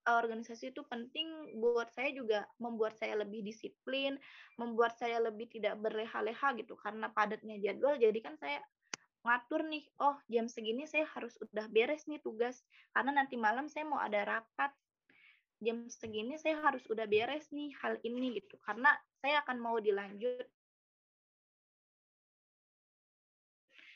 organisasi 0.06 0.70
itu 0.70 0.86
penting 0.86 1.58
buat 1.58 1.89
saya 1.89 2.13
juga 2.13 2.46
membuat 2.62 2.94
saya 3.02 3.18
lebih 3.18 3.41
disiplin, 3.41 4.22
membuat 4.62 5.02
saya 5.02 5.18
lebih 5.18 5.50
tidak 5.50 5.82
berleha-leha 5.82 6.54
gitu 6.62 6.78
karena 6.78 7.10
padatnya 7.10 7.58
jadwal. 7.58 7.98
Jadi 7.98 8.20
kan 8.22 8.38
saya 8.38 8.62
ngatur 9.26 9.65
nih, 9.65 9.84
oh 10.06 10.13
jam 10.30 10.46
segini 10.46 10.86
saya 10.86 11.10
harus 11.10 11.34
udah 11.41 11.65
beres 11.74 12.06
nih 12.06 12.22
tugas 12.22 12.62
karena 12.94 13.18
nanti 13.18 13.36
malam 13.36 13.65
saya 13.65 13.89
mau 13.89 13.98
ada 13.98 14.22
rapat. 14.22 14.72
Jam 15.58 15.89
segini 15.89 16.38
saya 16.38 16.62
harus 16.62 16.86
udah 16.86 17.10
beres 17.10 17.50
nih 17.50 17.74
hal 17.82 17.98
ini 18.06 18.38
gitu 18.38 18.62
karena 18.62 18.94
saya 19.24 19.41
akan 19.41 19.58
mau 19.58 19.82
dilanjut 19.82 20.46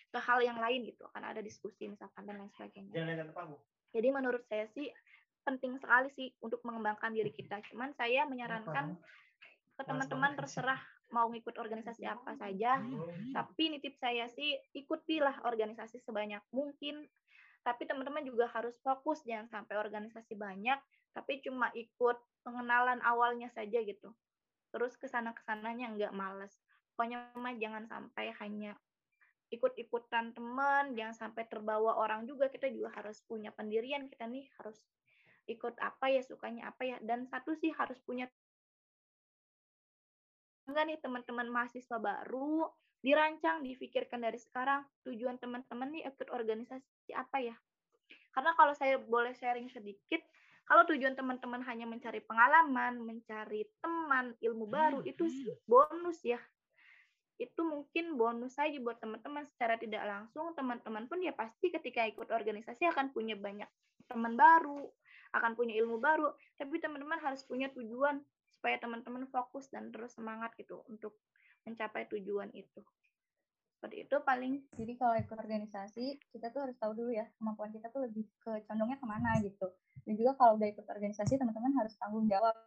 ke 0.09 0.17
hal 0.17 0.41
yang 0.41 0.57
lain 0.57 0.89
gitu 0.89 1.05
akan 1.13 1.21
ada 1.21 1.41
diskusi 1.45 1.85
misalkan 1.85 2.25
dan 2.25 2.41
lain 2.41 2.49
sebagainya. 2.57 2.97
Jadi 3.93 4.07
menurut 4.09 4.41
saya 4.49 4.65
sih 4.73 4.89
penting 5.49 5.81
sekali 5.81 6.13
sih 6.13 6.29
untuk 6.45 6.61
mengembangkan 6.61 7.09
diri 7.09 7.33
kita. 7.33 7.57
Cuman 7.73 7.97
saya 7.97 8.29
menyarankan 8.29 8.93
ke 9.73 9.81
teman-teman 9.81 10.37
terserah 10.37 10.77
mau 11.09 11.25
ngikut 11.33 11.57
organisasi 11.57 12.05
apa 12.05 12.37
saja. 12.37 12.77
Tapi 13.33 13.63
nitip 13.73 13.97
saya 13.97 14.29
sih 14.29 14.53
ikutilah 14.77 15.41
organisasi 15.49 15.97
sebanyak 16.05 16.45
mungkin. 16.53 17.09
Tapi 17.65 17.89
teman-teman 17.89 18.21
juga 18.23 18.45
harus 18.53 18.77
fokus 18.85 19.25
jangan 19.27 19.49
sampai 19.51 19.75
organisasi 19.75 20.31
banyak, 20.39 20.79
tapi 21.11 21.43
cuma 21.43 21.67
ikut 21.75 22.17
pengenalan 22.45 23.03
awalnya 23.03 23.51
saja 23.51 23.83
gitu. 23.83 24.15
Terus 24.71 24.95
ke 24.95 25.11
sana 25.11 25.35
ke 25.35 25.43
sananya 25.43 25.91
nggak 25.91 26.15
males. 26.15 26.55
Pokoknya 26.95 27.35
mah 27.35 27.55
jangan 27.59 27.83
sampai 27.89 28.31
hanya 28.39 28.79
ikut-ikutan 29.51 30.31
teman, 30.31 30.95
jangan 30.95 31.27
sampai 31.27 31.43
terbawa 31.51 31.99
orang 31.99 32.23
juga. 32.29 32.47
Kita 32.47 32.71
juga 32.71 32.95
harus 32.95 33.19
punya 33.27 33.51
pendirian 33.51 34.07
kita 34.07 34.23
nih 34.29 34.47
harus 34.61 34.79
ikut 35.49 35.75
apa 35.81 36.13
ya 36.13 36.21
sukanya 36.21 36.69
apa 36.69 36.85
ya 36.85 36.97
dan 37.01 37.25
satu 37.25 37.57
sih 37.57 37.73
harus 37.73 37.97
punya 38.05 38.29
enggak 40.69 40.85
nih 40.85 40.99
teman-teman 41.01 41.49
mahasiswa 41.49 41.97
baru 41.97 42.69
dirancang 42.99 43.63
difikirkan 43.63 44.21
dari 44.21 44.37
sekarang 44.37 44.83
tujuan 45.07 45.39
teman-teman 45.39 45.89
nih 45.95 46.03
ikut 46.05 46.29
organisasi 46.29 47.15
apa 47.15 47.41
ya. 47.41 47.55
Karena 48.29 48.51
kalau 48.53 48.75
saya 48.77 48.99
boleh 48.99 49.33
sharing 49.33 49.71
sedikit 49.71 50.21
kalau 50.69 50.85
tujuan 50.85 51.17
teman-teman 51.17 51.65
hanya 51.65 51.89
mencari 51.89 52.21
pengalaman 52.21 53.01
mencari 53.01 53.65
teman 53.81 54.37
ilmu 54.37 54.69
baru 54.69 54.99
itu 55.01 55.25
bonus 55.65 56.21
ya. 56.21 56.37
Itu 57.39 57.65
mungkin 57.65 58.19
bonus 58.19 58.59
saja 58.59 58.77
buat 58.77 58.99
teman-teman 59.01 59.47
secara 59.49 59.79
tidak 59.79 60.05
langsung 60.05 60.53
teman-teman 60.53 61.09
pun 61.09 61.23
ya 61.23 61.33
pasti 61.33 61.73
ketika 61.73 62.05
ikut 62.05 62.29
organisasi 62.29 62.85
akan 62.85 63.09
punya 63.15 63.33
banyak 63.33 63.65
teman 64.05 64.37
baru 64.37 64.91
akan 65.33 65.53
punya 65.53 65.77
ilmu 65.77 66.01
baru, 66.01 66.33
tapi 66.57 66.81
teman-teman 66.81 67.21
harus 67.21 67.45
punya 67.45 67.69
tujuan 67.73 68.21
supaya 68.49 68.75
teman-teman 68.81 69.29
fokus 69.29 69.69
dan 69.69 69.93
terus 69.93 70.17
semangat 70.17 70.51
gitu 70.57 70.81
untuk 70.89 71.15
mencapai 71.63 72.09
tujuan 72.09 72.49
itu. 72.51 72.81
Seperti 73.79 74.03
itu 74.03 74.15
paling. 74.27 74.59
Jadi 74.75 74.93
kalau 74.99 75.15
ikut 75.15 75.37
organisasi, 75.39 76.19
kita 76.35 76.51
tuh 76.51 76.67
harus 76.67 76.75
tahu 76.75 76.91
dulu 76.91 77.15
ya 77.15 77.23
kemampuan 77.39 77.71
kita 77.71 77.87
tuh 77.87 78.03
lebih 78.03 78.27
ke 78.43 78.67
condongnya 78.67 78.99
ke 78.99 79.07
mana 79.07 79.39
gitu. 79.39 79.71
Dan 80.03 80.19
juga 80.19 80.35
kalau 80.35 80.59
udah 80.59 80.67
ikut 80.67 80.83
organisasi, 80.83 81.39
teman-teman 81.39 81.71
harus 81.79 81.95
tanggung 81.95 82.27
jawab 82.27 82.57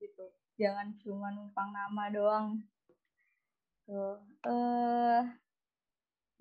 gitu. 0.00 0.32
Jangan 0.56 0.96
cuma 1.04 1.28
numpang 1.36 1.68
nama 1.74 2.04
doang. 2.08 2.46
Tuh. 3.84 4.16
Eh, 4.46 4.48
uh, 4.48 5.22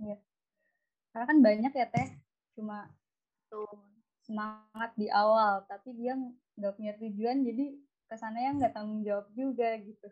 ya. 0.08 0.18
Karena 1.12 1.26
kan 1.28 1.38
banyak 1.44 1.74
ya 1.76 1.88
teh, 1.92 2.08
cuma 2.56 2.88
tuh 3.52 3.89
semangat 4.30 4.94
di 4.94 5.10
awal 5.10 5.66
tapi 5.66 5.98
dia 5.98 6.14
nggak 6.54 6.78
punya 6.78 6.94
tujuan 7.02 7.42
jadi 7.42 7.66
kesannya 8.06 8.62
nggak 8.62 8.78
tanggung 8.78 9.02
jawab 9.02 9.26
juga 9.34 9.74
gitu. 9.82 10.06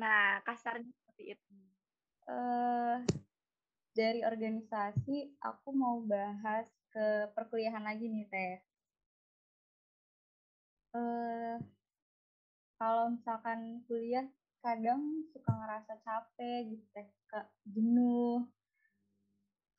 Nah 0.00 0.40
kasarnya 0.48 0.88
seperti 0.88 1.36
itu. 1.36 1.52
Uh, 2.28 3.04
dari 3.92 4.24
organisasi 4.24 5.36
aku 5.40 5.68
mau 5.76 6.00
bahas 6.04 6.68
ke 6.88 7.28
perkuliahan 7.36 7.84
lagi 7.84 8.08
nih 8.08 8.24
teh. 8.32 8.56
Uh, 10.96 11.60
kalau 12.80 13.12
misalkan 13.12 13.84
kuliah 13.84 14.24
kadang 14.64 15.24
suka 15.28 15.52
ngerasa 15.52 16.00
capek 16.00 16.72
gitu 16.72 16.84
teh. 16.96 17.08
Ke 17.28 17.44
jenuh 17.68 18.48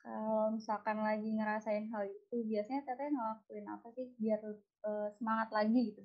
kalau 0.09 0.57
misalkan 0.57 0.97
lagi 1.05 1.29
ngerasain 1.37 1.85
hal 1.93 2.09
itu, 2.09 2.35
biasanya 2.49 2.81
teteh 2.81 3.13
ngelakuin 3.13 3.65
apa 3.69 3.87
sih 3.93 4.09
biar 4.17 4.41
uh, 4.89 5.07
semangat 5.13 5.53
lagi 5.53 5.93
gitu? 5.93 6.01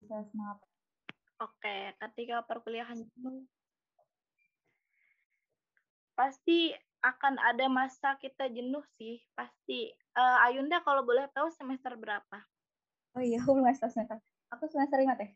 Bisa 0.00 0.24
semangat. 0.32 0.64
Oke, 1.44 1.92
ketika 2.08 2.40
perkuliahan 2.48 3.04
itu 3.04 3.44
pasti 6.16 6.72
akan 7.04 7.36
ada 7.36 7.68
masa 7.68 8.16
kita 8.16 8.48
jenuh 8.48 8.84
sih, 8.96 9.20
pasti. 9.36 9.92
Uh, 10.16 10.44
Ayunda 10.48 10.80
kalau 10.80 11.04
boleh 11.04 11.28
tahu 11.36 11.52
semester 11.52 11.92
berapa? 12.00 12.38
Oh 13.12 13.20
iya, 13.20 13.40
aku 13.44 13.60
semester 13.60 13.88
semester. 13.92 14.16
Aku 14.56 14.64
semester 14.72 14.96
lima 14.96 15.20
teh. 15.20 15.28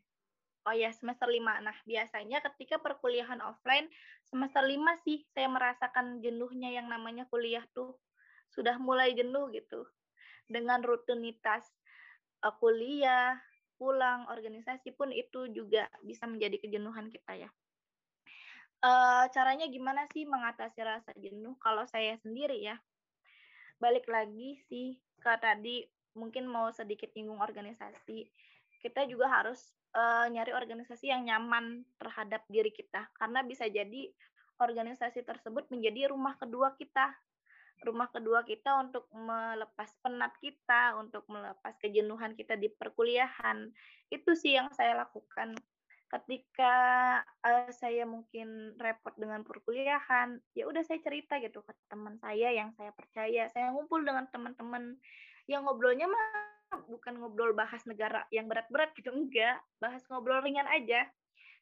Oh 0.66 0.74
ya, 0.74 0.90
semester 0.90 1.30
lima. 1.30 1.62
Nah, 1.62 1.78
biasanya 1.86 2.42
ketika 2.42 2.82
perkuliahan 2.82 3.38
offline, 3.38 3.86
semester 4.26 4.66
lima 4.66 4.98
sih 5.06 5.22
saya 5.30 5.46
merasakan 5.46 6.18
jenuhnya 6.18 6.74
yang 6.74 6.90
namanya 6.90 7.22
kuliah 7.30 7.62
tuh. 7.70 7.94
Sudah 8.50 8.74
mulai 8.82 9.14
jenuh 9.14 9.46
gitu. 9.54 9.86
Dengan 10.50 10.82
rutinitas 10.82 11.62
uh, 12.42 12.50
kuliah, 12.58 13.38
pulang, 13.78 14.26
organisasi 14.26 14.90
pun 14.98 15.14
itu 15.14 15.46
juga 15.54 15.86
bisa 16.02 16.26
menjadi 16.26 16.58
kejenuhan 16.58 17.14
kita 17.14 17.46
ya. 17.46 17.50
Uh, 18.82 19.30
caranya 19.30 19.70
gimana 19.70 20.10
sih 20.10 20.26
mengatasi 20.26 20.82
rasa 20.82 21.14
jenuh? 21.14 21.54
Kalau 21.62 21.86
saya 21.86 22.18
sendiri 22.18 22.58
ya, 22.58 22.74
balik 23.78 24.10
lagi 24.10 24.58
sih 24.66 24.98
ke 25.22 25.30
tadi 25.38 25.86
mungkin 26.18 26.50
mau 26.50 26.74
sedikit 26.74 27.14
nyinggung 27.14 27.38
organisasi. 27.38 28.26
Kita 28.82 29.06
juga 29.06 29.30
harus 29.30 29.75
uh, 29.96 30.26
nyari 30.28 30.52
organisasi 30.52 31.08
yang 31.08 31.24
nyaman 31.24 31.82
terhadap 31.96 32.44
diri 32.52 32.68
kita. 32.70 33.08
Karena 33.16 33.40
bisa 33.40 33.64
jadi 33.66 34.12
organisasi 34.60 35.24
tersebut 35.24 35.72
menjadi 35.72 36.12
rumah 36.12 36.36
kedua 36.36 36.76
kita. 36.76 37.16
Rumah 37.76 38.08
kedua 38.08 38.40
kita 38.44 38.72
untuk 38.80 39.04
melepas 39.12 39.92
penat 40.00 40.32
kita 40.40 40.96
untuk 40.96 41.28
melepas 41.28 41.76
kejenuhan 41.80 42.36
kita 42.36 42.56
di 42.56 42.72
perkuliahan. 42.72 43.68
Itu 44.12 44.36
sih 44.36 44.56
yang 44.56 44.72
saya 44.72 45.04
lakukan. 45.04 45.56
Ketika 46.06 46.74
uh, 47.42 47.68
saya 47.74 48.06
mungkin 48.06 48.78
repot 48.78 49.12
dengan 49.18 49.42
perkuliahan 49.42 50.38
ya 50.54 50.70
udah 50.70 50.86
saya 50.86 51.02
cerita 51.02 51.42
gitu 51.42 51.66
ke 51.66 51.74
teman 51.90 52.16
saya 52.22 52.54
yang 52.54 52.72
saya 52.78 52.94
percaya. 52.96 53.50
Saya 53.52 53.74
ngumpul 53.74 54.06
dengan 54.06 54.24
teman-teman 54.30 54.96
yang 55.50 55.66
ngobrolnya 55.66 56.08
mah 56.08 56.55
bukan 56.86 57.18
ngobrol 57.18 57.54
bahas 57.54 57.82
negara 57.86 58.26
yang 58.34 58.50
berat-berat 58.50 58.90
gitu 58.98 59.14
enggak 59.14 59.62
bahas 59.78 60.02
ngobrol 60.10 60.42
ringan 60.42 60.66
aja 60.66 61.06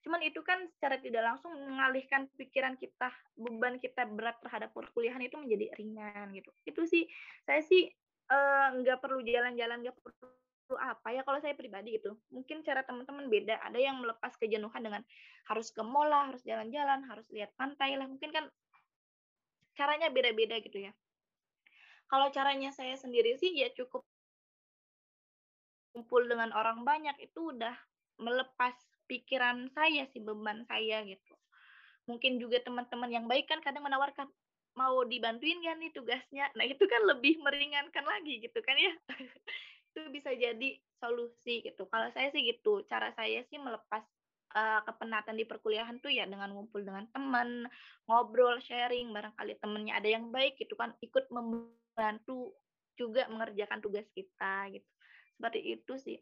Cuman 0.05 0.21
itu 0.21 0.45
kan 0.45 0.69
secara 0.77 1.01
tidak 1.01 1.25
langsung 1.25 1.57
mengalihkan 1.57 2.29
pikiran 2.37 2.77
kita, 2.77 3.09
beban 3.41 3.81
kita 3.81 4.05
berat 4.05 4.37
terhadap 4.45 4.77
perkuliahan 4.77 5.25
itu 5.25 5.41
menjadi 5.41 5.73
ringan 5.81 6.29
gitu. 6.37 6.53
Itu 6.69 6.85
sih 6.85 7.09
saya 7.49 7.65
sih 7.65 7.89
eh, 8.29 8.67
nggak 8.85 9.01
perlu 9.01 9.25
jalan-jalan, 9.25 9.81
nggak 9.81 9.97
perlu 10.05 10.29
apa 10.77 11.09
ya 11.09 11.25
kalau 11.25 11.41
saya 11.41 11.57
pribadi 11.57 11.97
gitu. 11.97 12.21
Mungkin 12.29 12.61
cara 12.61 12.85
teman-teman 12.85 13.33
beda. 13.33 13.57
Ada 13.65 13.81
yang 13.81 14.05
melepas 14.05 14.37
kejenuhan 14.37 14.85
dengan 14.85 15.01
harus 15.49 15.73
ke 15.73 15.81
mall 15.81 16.13
lah, 16.13 16.29
harus 16.29 16.45
jalan-jalan, 16.45 17.01
harus 17.09 17.25
lihat 17.33 17.57
pantai 17.57 17.97
lah. 17.97 18.05
Mungkin 18.05 18.29
kan 18.29 18.45
caranya 19.73 20.13
beda-beda 20.13 20.61
gitu 20.61 20.85
ya. 20.85 20.93
Kalau 22.13 22.29
caranya 22.29 22.69
saya 22.77 23.01
sendiri 23.01 23.41
sih 23.41 23.57
ya 23.57 23.73
cukup 23.73 24.05
kumpul 25.95 26.27
dengan 26.27 26.51
orang 26.51 26.83
banyak 26.83 27.15
itu 27.23 27.55
udah 27.55 27.79
melepas 28.19 28.75
pikiran 29.07 29.71
saya 29.71 30.11
sih 30.11 30.19
beban 30.19 30.67
saya 30.67 31.07
gitu. 31.07 31.35
Mungkin 32.11 32.43
juga 32.43 32.59
teman-teman 32.67 33.09
yang 33.09 33.27
baik 33.31 33.47
kan 33.47 33.63
kadang 33.63 33.87
menawarkan 33.87 34.27
mau 34.75 35.07
dibantuin 35.07 35.63
kan 35.63 35.79
nih 35.79 35.95
tugasnya. 35.95 36.51
Nah, 36.59 36.67
itu 36.67 36.83
kan 36.91 37.07
lebih 37.07 37.39
meringankan 37.41 38.03
lagi 38.03 38.43
gitu 38.43 38.59
kan 38.61 38.75
ya. 38.75 38.93
itu 39.95 40.01
bisa 40.11 40.35
jadi 40.35 40.69
solusi 40.99 41.63
gitu. 41.63 41.87
Kalau 41.87 42.11
saya 42.11 42.35
sih 42.35 42.43
gitu, 42.43 42.83
cara 42.91 43.15
saya 43.15 43.47
sih 43.47 43.63
melepas 43.63 44.03
uh, 44.59 44.83
kepenatan 44.83 45.39
di 45.39 45.47
perkuliahan 45.47 46.03
tuh 46.03 46.11
ya 46.11 46.27
dengan 46.27 46.51
ngumpul 46.51 46.83
dengan 46.83 47.07
teman, 47.15 47.71
ngobrol, 48.11 48.59
sharing, 48.59 49.15
barangkali 49.15 49.55
temennya 49.63 50.03
ada 50.03 50.09
yang 50.11 50.35
baik 50.35 50.59
gitu 50.59 50.75
kan, 50.75 50.91
ikut 50.99 51.31
membantu 51.31 52.51
juga 52.99 53.31
mengerjakan 53.31 53.79
tugas 53.79 54.07
kita 54.15 54.71
gitu 54.75 54.94
seperti 55.45 55.77
itu 55.77 56.01
sih. 56.01 56.19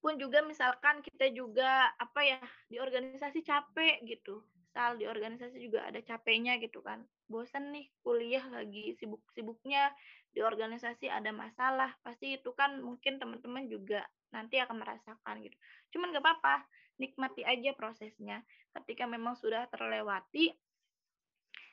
Pun 0.00 0.16
juga 0.16 0.40
misalkan 0.40 1.04
kita 1.04 1.28
juga 1.36 1.92
apa 2.00 2.24
ya 2.24 2.40
di 2.72 2.80
organisasi 2.80 3.44
capek 3.44 4.00
gitu. 4.08 4.40
Misal 4.56 4.96
di 4.96 5.04
organisasi 5.04 5.60
juga 5.60 5.84
ada 5.84 6.00
capeknya 6.00 6.56
gitu 6.56 6.80
kan. 6.80 7.04
Bosan 7.28 7.76
nih 7.76 7.92
kuliah 8.00 8.40
lagi 8.48 8.96
sibuk-sibuknya. 8.96 9.92
Di 10.32 10.40
organisasi 10.40 11.12
ada 11.12 11.28
masalah 11.28 11.92
pasti 12.00 12.40
itu 12.40 12.56
kan 12.56 12.80
mungkin 12.80 13.20
teman-teman 13.20 13.68
juga 13.68 14.00
nanti 14.32 14.56
akan 14.56 14.80
merasakan 14.80 15.44
gitu. 15.44 15.56
Cuman 15.92 16.16
gak 16.16 16.24
apa-apa 16.24 16.64
nikmati 16.96 17.44
aja 17.44 17.76
prosesnya. 17.76 18.40
Ketika 18.72 19.04
memang 19.04 19.36
sudah 19.36 19.68
terlewati 19.68 20.56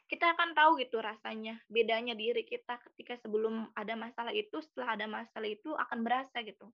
kita 0.05 0.37
akan 0.37 0.53
tahu 0.53 0.77
gitu 0.77 1.01
rasanya 1.01 1.57
bedanya 1.65 2.13
diri 2.13 2.45
kita 2.45 2.77
ketika 2.91 3.17
sebelum 3.17 3.65
ada 3.73 3.97
masalah 3.97 4.29
itu 4.29 4.61
setelah 4.61 4.93
ada 4.93 5.05
masalah 5.09 5.49
itu 5.49 5.73
akan 5.73 6.05
berasa 6.05 6.45
gitu. 6.45 6.69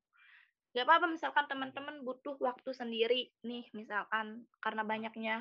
Gak 0.75 0.87
apa-apa 0.87 1.07
misalkan 1.07 1.47
teman-teman 1.47 2.03
butuh 2.03 2.35
waktu 2.39 2.71
sendiri 2.75 3.31
nih 3.43 3.67
misalkan 3.71 4.47
karena 4.59 4.83
banyaknya 4.83 5.35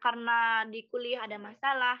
karena 0.00 0.64
di 0.68 0.84
kuliah 0.88 1.24
ada 1.24 1.36
masalah 1.36 1.96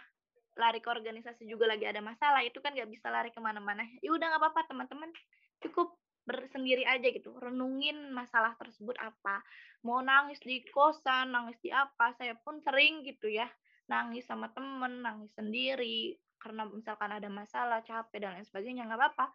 lari 0.58 0.80
ke 0.80 0.88
organisasi 0.90 1.46
juga 1.46 1.70
lagi 1.70 1.86
ada 1.86 2.00
masalah 2.00 2.42
itu 2.42 2.58
kan 2.64 2.72
gak 2.72 2.88
bisa 2.88 3.12
lari 3.12 3.28
ke 3.28 3.40
mana-mana. 3.44 3.84
Ya 4.00 4.12
udah 4.12 4.24
nggak 4.24 4.40
apa-apa 4.40 4.72
teman-teman 4.72 5.12
cukup 5.60 6.00
bersendiri 6.28 6.84
aja 6.84 7.08
gitu 7.08 7.32
renungin 7.36 8.08
masalah 8.12 8.56
tersebut 8.56 8.96
apa. 9.00 9.44
Mau 9.84 10.00
nangis 10.00 10.40
di 10.40 10.64
kosan 10.72 11.36
nangis 11.36 11.60
di 11.60 11.68
apa 11.68 12.16
saya 12.16 12.32
pun 12.40 12.60
sering 12.64 13.04
gitu 13.04 13.28
ya 13.28 13.48
nangis 13.88 14.28
sama 14.28 14.52
temen 14.52 15.00
nangis 15.00 15.32
sendiri 15.34 16.20
karena 16.38 16.68
misalkan 16.68 17.10
ada 17.10 17.26
masalah 17.26 17.82
capek 17.82 18.22
dan 18.22 18.38
lain 18.38 18.46
sebagainya 18.46 18.86
nggak 18.86 19.00
apa-apa 19.00 19.34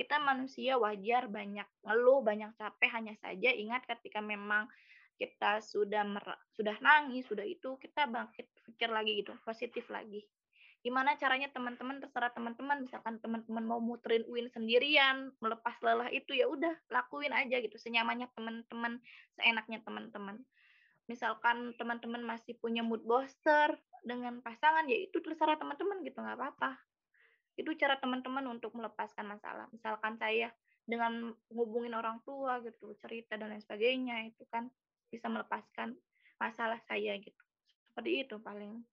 kita 0.00 0.16
manusia 0.16 0.80
wajar 0.80 1.28
banyak 1.28 1.68
ngeluh, 1.84 2.24
banyak 2.24 2.56
capek, 2.56 2.88
hanya 2.88 3.14
saja 3.20 3.52
ingat 3.52 3.84
ketika 3.84 4.24
memang 4.24 4.64
kita 5.20 5.60
sudah 5.60 6.00
mer 6.08 6.24
sudah 6.56 6.72
nangis, 6.80 7.28
sudah 7.28 7.44
itu 7.44 7.76
kita 7.76 8.08
bangkit 8.08 8.48
pikir 8.64 8.88
lagi 8.88 9.20
gitu, 9.20 9.36
positif 9.44 9.84
lagi. 9.92 10.24
Gimana 10.80 11.12
caranya 11.20 11.52
teman-teman 11.52 12.00
terserah 12.00 12.32
teman-teman, 12.32 12.88
misalkan 12.88 13.20
teman-teman 13.20 13.60
mau 13.60 13.76
muterin 13.84 14.24
UIN 14.24 14.48
sendirian, 14.48 15.28
melepas 15.44 15.76
lelah 15.84 16.08
itu 16.08 16.32
ya 16.32 16.48
udah 16.48 16.72
lakuin 16.88 17.36
aja 17.36 17.60
gitu 17.60 17.76
senyamannya 17.76 18.32
teman-teman, 18.32 18.96
seenaknya 19.36 19.84
teman-teman. 19.84 20.40
Misalkan 21.10 21.74
teman-teman 21.74 22.22
masih 22.22 22.54
punya 22.62 22.86
mood 22.86 23.02
booster 23.02 23.74
dengan 24.06 24.38
pasangan 24.38 24.86
ya 24.86 24.94
itu 24.94 25.18
terserah 25.18 25.58
teman-teman 25.58 26.06
gitu 26.06 26.22
nggak 26.22 26.38
apa-apa. 26.38 26.78
Itu 27.58 27.74
cara 27.74 27.98
teman-teman 27.98 28.46
untuk 28.46 28.78
melepaskan 28.78 29.26
masalah. 29.26 29.66
Misalkan 29.74 30.14
saya 30.22 30.54
dengan 30.86 31.34
hubungin 31.50 31.98
orang 31.98 32.22
tua 32.22 32.62
gitu 32.62 32.94
cerita 33.02 33.34
dan 33.34 33.50
lain 33.50 33.58
sebagainya 33.58 34.30
itu 34.30 34.46
kan 34.54 34.70
bisa 35.10 35.26
melepaskan 35.26 35.98
masalah 36.38 36.78
saya 36.86 37.18
gitu. 37.18 37.42
Seperti 37.90 38.22
itu 38.22 38.38
paling 38.38 38.86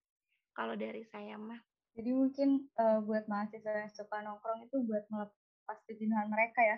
kalau 0.57 0.73
dari 0.73 1.05
saya 1.13 1.37
mah. 1.37 1.61
Jadi 1.93 2.09
mungkin 2.17 2.65
uh, 2.81 2.97
buat 3.05 3.29
mahasiswa 3.29 3.85
yang 3.85 3.93
suka 3.93 4.25
nongkrong 4.25 4.65
itu 4.65 4.81
buat 4.89 5.05
melepas 5.13 5.77
kejenuhan 5.85 6.33
mereka 6.33 6.65
ya. 6.65 6.77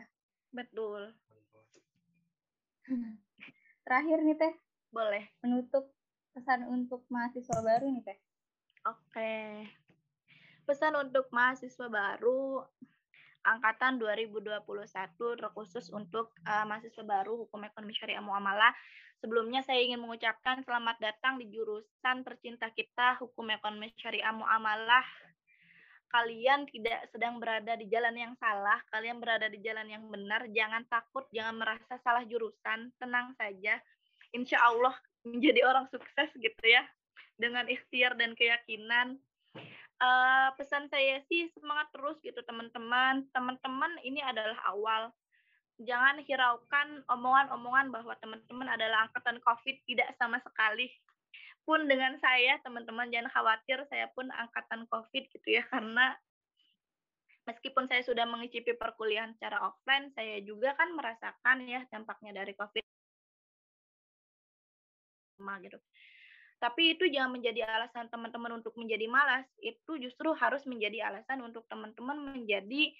Betul. 0.51 1.15
Terakhir 3.87 4.19
nih 4.19 4.35
teh 4.35 4.53
boleh 4.89 5.25
menutup 5.45 5.89
pesan 6.33 6.65
untuk 6.69 7.05
mahasiswa 7.09 7.59
baru 7.61 7.89
nih 7.93 8.03
teh 8.05 8.19
oke 8.85 9.35
Pesan 10.69 10.93
untuk 11.01 11.33
mahasiswa 11.33 11.89
baru 11.89 12.61
angkatan 13.41 13.97
2021 13.97 14.61
terkhusus 15.17 15.89
untuk 15.89 16.29
uh, 16.45 16.61
mahasiswa 16.69 17.01
baru 17.01 17.41
Hukum 17.41 17.65
Ekonomi 17.65 17.89
Syariah 17.97 18.21
Muamalah. 18.21 18.69
Sebelumnya 19.17 19.65
saya 19.65 19.81
ingin 19.81 19.97
mengucapkan 19.97 20.61
selamat 20.61 21.01
datang 21.01 21.41
di 21.41 21.49
jurusan 21.49 22.21
tercinta 22.21 22.69
kita 22.69 23.17
Hukum 23.17 23.49
Ekonomi 23.49 23.89
Syariah 23.97 24.29
Muamalah. 24.29 25.01
Kalian 26.13 26.69
tidak 26.69 27.09
sedang 27.17 27.41
berada 27.41 27.73
di 27.73 27.89
jalan 27.89 28.13
yang 28.13 28.33
salah, 28.37 28.77
kalian 28.93 29.17
berada 29.17 29.49
di 29.49 29.57
jalan 29.65 29.89
yang 29.89 30.05
benar. 30.05 30.45
Jangan 30.53 30.85
takut, 30.85 31.25
jangan 31.33 31.65
merasa 31.65 31.97
salah 32.05 32.21
jurusan, 32.29 32.93
tenang 33.01 33.33
saja. 33.41 33.81
Insya 34.35 34.61
Allah 34.61 34.93
menjadi 35.25 35.65
orang 35.65 35.85
sukses 35.89 36.29
gitu 36.37 36.65
ya. 36.65 36.85
Dengan 37.39 37.65
ikhtiar 37.71 38.19
dan 38.19 38.35
keyakinan 38.35 39.15
uh, 39.99 40.49
pesan 40.59 40.91
saya 40.91 41.23
sih 41.31 41.47
semangat 41.55 41.87
terus 41.95 42.19
gitu 42.23 42.39
teman-teman. 42.43 43.27
Teman-teman 43.31 43.91
ini 44.03 44.19
adalah 44.23 44.59
awal. 44.67 45.11
Jangan 45.79 46.19
hiraukan 46.27 47.07
omongan-omongan 47.07 47.87
bahwa 47.95 48.11
teman-teman 48.19 48.67
adalah 48.67 49.07
angkatan 49.07 49.39
COVID 49.39 49.75
tidak 49.87 50.11
sama 50.19 50.43
sekali. 50.43 50.91
Pun 51.63 51.87
dengan 51.87 52.19
saya, 52.19 52.59
teman-teman 52.65 53.07
jangan 53.13 53.31
khawatir, 53.31 53.87
saya 53.87 54.11
pun 54.11 54.27
angkatan 54.27 54.83
COVID 54.91 55.23
gitu 55.31 55.47
ya 55.47 55.63
karena 55.71 56.17
meskipun 57.47 57.87
saya 57.87 58.03
sudah 58.03 58.27
mengicipi 58.27 58.75
perkuliahan 58.75 59.33
secara 59.39 59.63
offline, 59.63 60.11
saya 60.13 60.43
juga 60.43 60.75
kan 60.75 60.91
merasakan 60.91 61.65
ya 61.65 61.81
dampaknya 61.89 62.43
dari 62.43 62.53
COVID 62.53 62.83
gitu. 65.63 65.79
Tapi 66.59 66.99
itu 66.99 67.07
jangan 67.07 67.39
menjadi 67.39 67.63
alasan 67.63 68.11
teman-teman 68.11 68.59
untuk 68.59 68.75
menjadi 68.75 69.07
malas. 69.07 69.47
Itu 69.63 69.95
justru 69.95 70.35
harus 70.35 70.67
menjadi 70.67 71.07
alasan 71.07 71.39
untuk 71.39 71.63
teman-teman 71.71 72.35
menjadi 72.35 72.91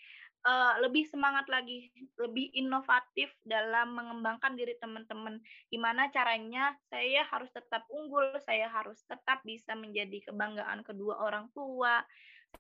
uh, 0.48 0.80
lebih 0.80 1.04
semangat 1.12 1.44
lagi, 1.52 1.92
lebih 2.16 2.56
inovatif 2.56 3.28
dalam 3.44 4.00
mengembangkan 4.00 4.56
diri 4.56 4.80
teman-teman. 4.80 5.44
Gimana 5.68 6.08
caranya 6.08 6.72
saya 6.88 7.28
harus 7.28 7.52
tetap 7.52 7.84
unggul, 7.92 8.32
saya 8.48 8.72
harus 8.72 9.04
tetap 9.04 9.44
bisa 9.44 9.76
menjadi 9.76 10.32
kebanggaan 10.32 10.88
kedua 10.88 11.20
orang 11.20 11.52
tua, 11.52 12.00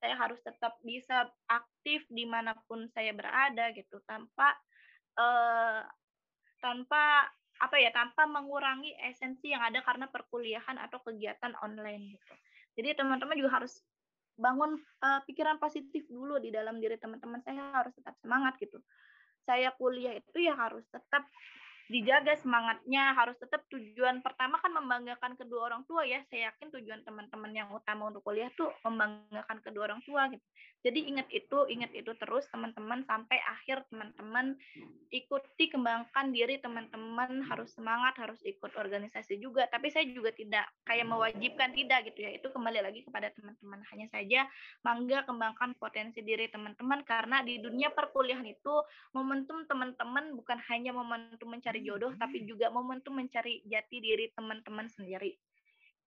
saya 0.04 0.20
harus 0.20 0.44
tetap 0.44 0.76
bisa 0.84 1.32
aktif 1.48 2.04
di 2.12 2.28
mana 2.28 2.60
pun 2.68 2.92
saya 2.92 3.16
berada 3.16 3.72
gitu, 3.72 4.04
tanpa 4.04 4.52
uh, 5.16 5.88
tanpa 6.60 7.32
apa 7.60 7.76
ya 7.76 7.92
tanpa 7.92 8.24
mengurangi 8.24 8.96
esensi 9.12 9.52
yang 9.52 9.60
ada 9.60 9.84
karena 9.84 10.08
perkuliahan 10.08 10.80
atau 10.80 11.04
kegiatan 11.04 11.52
online 11.60 12.16
gitu. 12.16 12.34
Jadi 12.80 12.96
teman-teman 12.96 13.36
juga 13.36 13.60
harus 13.60 13.84
bangun 14.40 14.80
uh, 15.04 15.20
pikiran 15.28 15.60
positif 15.60 16.08
dulu 16.08 16.40
di 16.40 16.50
dalam 16.50 16.80
diri 16.80 16.96
teman-teman. 16.96 17.44
Saya 17.44 17.76
harus 17.76 17.92
tetap 17.92 18.16
semangat 18.24 18.56
gitu. 18.64 18.80
Saya 19.44 19.76
kuliah 19.76 20.16
itu 20.16 20.40
ya 20.40 20.56
harus 20.56 20.88
tetap 20.88 21.28
dijaga 21.90 22.38
semangatnya 22.38 23.18
harus 23.18 23.34
tetap 23.42 23.66
tujuan 23.74 24.22
pertama 24.22 24.62
kan 24.62 24.70
membanggakan 24.70 25.34
kedua 25.34 25.74
orang 25.74 25.82
tua 25.90 26.06
ya. 26.06 26.22
Saya 26.30 26.54
yakin 26.54 26.70
tujuan 26.78 27.02
teman-teman 27.02 27.50
yang 27.50 27.74
utama 27.74 28.14
untuk 28.14 28.22
kuliah 28.22 28.54
tuh 28.54 28.70
membanggakan 28.86 29.58
kedua 29.66 29.90
orang 29.90 30.02
tua 30.06 30.30
gitu. 30.30 30.46
Jadi 30.80 31.10
ingat 31.12 31.28
itu 31.34 31.58
ingat 31.68 31.92
itu 31.92 32.14
terus 32.16 32.46
teman-teman 32.54 33.04
sampai 33.04 33.42
akhir 33.42 33.90
teman-teman 33.90 34.56
ikuti 35.10 35.74
kembangkan 35.74 36.30
diri 36.30 36.62
teman-teman. 36.62 37.42
Harus 37.50 37.74
semangat 37.74 38.14
harus 38.22 38.38
ikut 38.46 38.70
organisasi 38.78 39.42
juga. 39.42 39.66
Tapi 39.66 39.90
saya 39.90 40.06
juga 40.14 40.30
tidak 40.30 40.70
kayak 40.86 41.10
mewajibkan 41.10 41.74
tidak 41.74 42.14
gitu 42.14 42.22
ya. 42.22 42.38
Itu 42.38 42.54
kembali 42.54 42.86
lagi 42.86 43.02
kepada 43.02 43.34
teman-teman. 43.34 43.82
Hanya 43.90 44.08
saja 44.14 44.46
mangga 44.86 45.26
kembangkan 45.26 45.74
potensi 45.82 46.22
diri 46.22 46.46
teman-teman. 46.54 47.02
Karena 47.02 47.42
di 47.42 47.58
dunia 47.58 47.90
perkuliahan 47.90 48.46
itu 48.46 48.86
momentum 49.18 49.66
teman-teman 49.66 50.38
bukan 50.38 50.62
hanya 50.70 50.94
momentum 50.94 51.50
mencari 51.50 51.79
mencari 51.80 51.88
jodoh 51.88 52.12
tapi 52.20 52.44
juga 52.44 52.68
momentum 52.68 53.16
mencari 53.16 53.64
jati 53.64 54.04
diri 54.04 54.28
teman-teman 54.36 54.92
sendiri. 54.92 55.40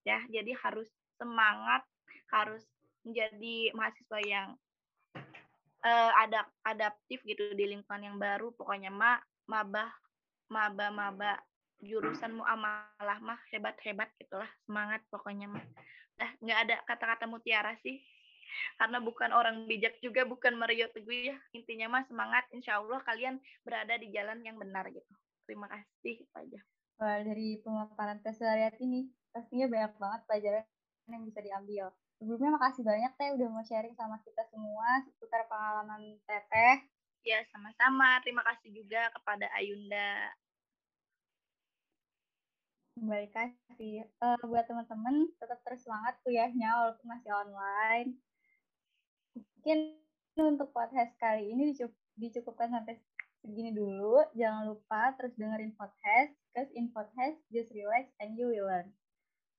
Ya 0.05 0.21
jadi 0.29 0.53
harus 0.61 0.89
semangat 1.17 1.81
harus 2.29 2.65
menjadi 3.03 3.73
mahasiswa 3.73 4.19
yang 4.21 4.49
uh, 5.81 6.13
ada 6.21 6.45
adaptif 6.69 7.25
gitu 7.25 7.57
di 7.57 7.65
lingkungan 7.73 8.13
yang 8.13 8.17
baru. 8.21 8.53
Pokoknya 8.53 8.93
mah 8.93 9.17
mabah 9.49 9.89
maba 10.53 10.93
maba 10.93 11.41
jurusan 11.81 12.37
muamalah 12.37 13.19
mah 13.25 13.41
hebat 13.51 13.75
hebat 13.83 14.13
gitulah 14.21 14.49
semangat 14.69 15.01
pokoknya 15.09 15.49
mah. 15.49 15.65
Nah 16.21 16.31
nggak 16.45 16.59
ada 16.69 16.77
kata-kata 16.85 17.25
mutiara 17.25 17.73
sih 17.81 18.05
karena 18.77 19.01
bukan 19.01 19.33
orang 19.33 19.65
bijak 19.65 19.97
juga 20.05 20.29
bukan 20.29 20.53
Mario 20.61 20.93
Teguh 20.93 21.33
ya. 21.33 21.37
Intinya 21.57 21.89
mah 21.89 22.05
semangat 22.05 22.45
insya 22.53 22.77
Allah 22.77 23.01
kalian 23.01 23.41
berada 23.65 23.97
di 23.97 24.13
jalan 24.13 24.45
yang 24.45 24.61
benar 24.61 24.85
gitu 24.93 25.09
terima 25.47 25.67
kasih 25.71 26.27
Pak 26.31 26.43
Wah, 27.03 27.19
dari 27.25 27.59
pemaparan 27.65 28.23
tes 28.23 28.39
ini 28.79 29.11
pastinya 29.35 29.67
banyak 29.67 29.93
banget 29.99 30.21
pelajaran 30.29 30.65
yang 31.11 31.25
bisa 31.27 31.41
diambil. 31.43 31.91
Sebelumnya 32.23 32.55
makasih 32.55 32.87
banyak 32.87 33.13
teh 33.19 33.29
udah 33.35 33.49
mau 33.51 33.65
sharing 33.67 33.99
sama 33.99 34.23
kita 34.23 34.47
semua 34.47 35.03
seputar 35.03 35.43
pengalaman 35.51 36.23
teteh. 36.23 36.87
Ya 37.27 37.43
sama-sama. 37.51 38.23
Terima 38.23 38.47
kasih 38.47 38.71
juga 38.71 39.11
kepada 39.11 39.51
Ayunda. 39.59 40.31
Kembali 42.95 43.27
kasih. 43.35 44.07
Uh, 44.23 44.39
buat 44.47 44.71
teman-teman, 44.71 45.27
tetap 45.43 45.59
terus 45.67 45.83
semangat 45.83 46.23
kuliahnya 46.23 46.71
walaupun 46.71 47.07
masih 47.11 47.31
online. 47.35 48.11
Mungkin 49.35 49.79
untuk 50.39 50.71
podcast 50.71 51.11
kali 51.19 51.51
ini 51.51 51.75
dicukupkan 52.15 52.71
sampai 52.71 53.03
segini 53.43 53.75
dulu. 53.75 54.23
Jangan 54.39 54.71
lupa 54.71 55.13
terus 55.19 55.35
dengerin 55.35 55.75
podcast, 55.75 56.33
because 56.51 56.71
in 56.79 56.89
podcast 56.95 57.37
just 57.51 57.69
relax 57.75 58.09
and 58.23 58.39
you 58.39 58.49
will 58.49 58.71
learn. 58.71 58.89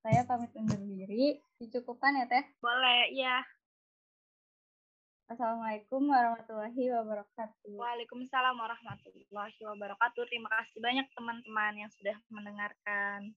Saya 0.03 0.23
pamit 0.27 0.51
undur 0.55 0.79
diri. 0.79 1.39
Dicukupkan 1.59 2.15
ya, 2.19 2.27
Teh? 2.27 2.43
Boleh, 2.59 3.11
ya. 3.15 3.43
Assalamualaikum 5.31 6.03
warahmatullahi 6.11 6.83
wabarakatuh. 6.91 7.71
Waalaikumsalam 7.71 8.55
warahmatullahi 8.59 9.59
wabarakatuh. 9.63 10.23
Terima 10.27 10.51
kasih 10.51 10.83
banyak 10.83 11.07
teman-teman 11.15 11.73
yang 11.79 11.91
sudah 11.95 12.19
mendengarkan. 12.27 13.31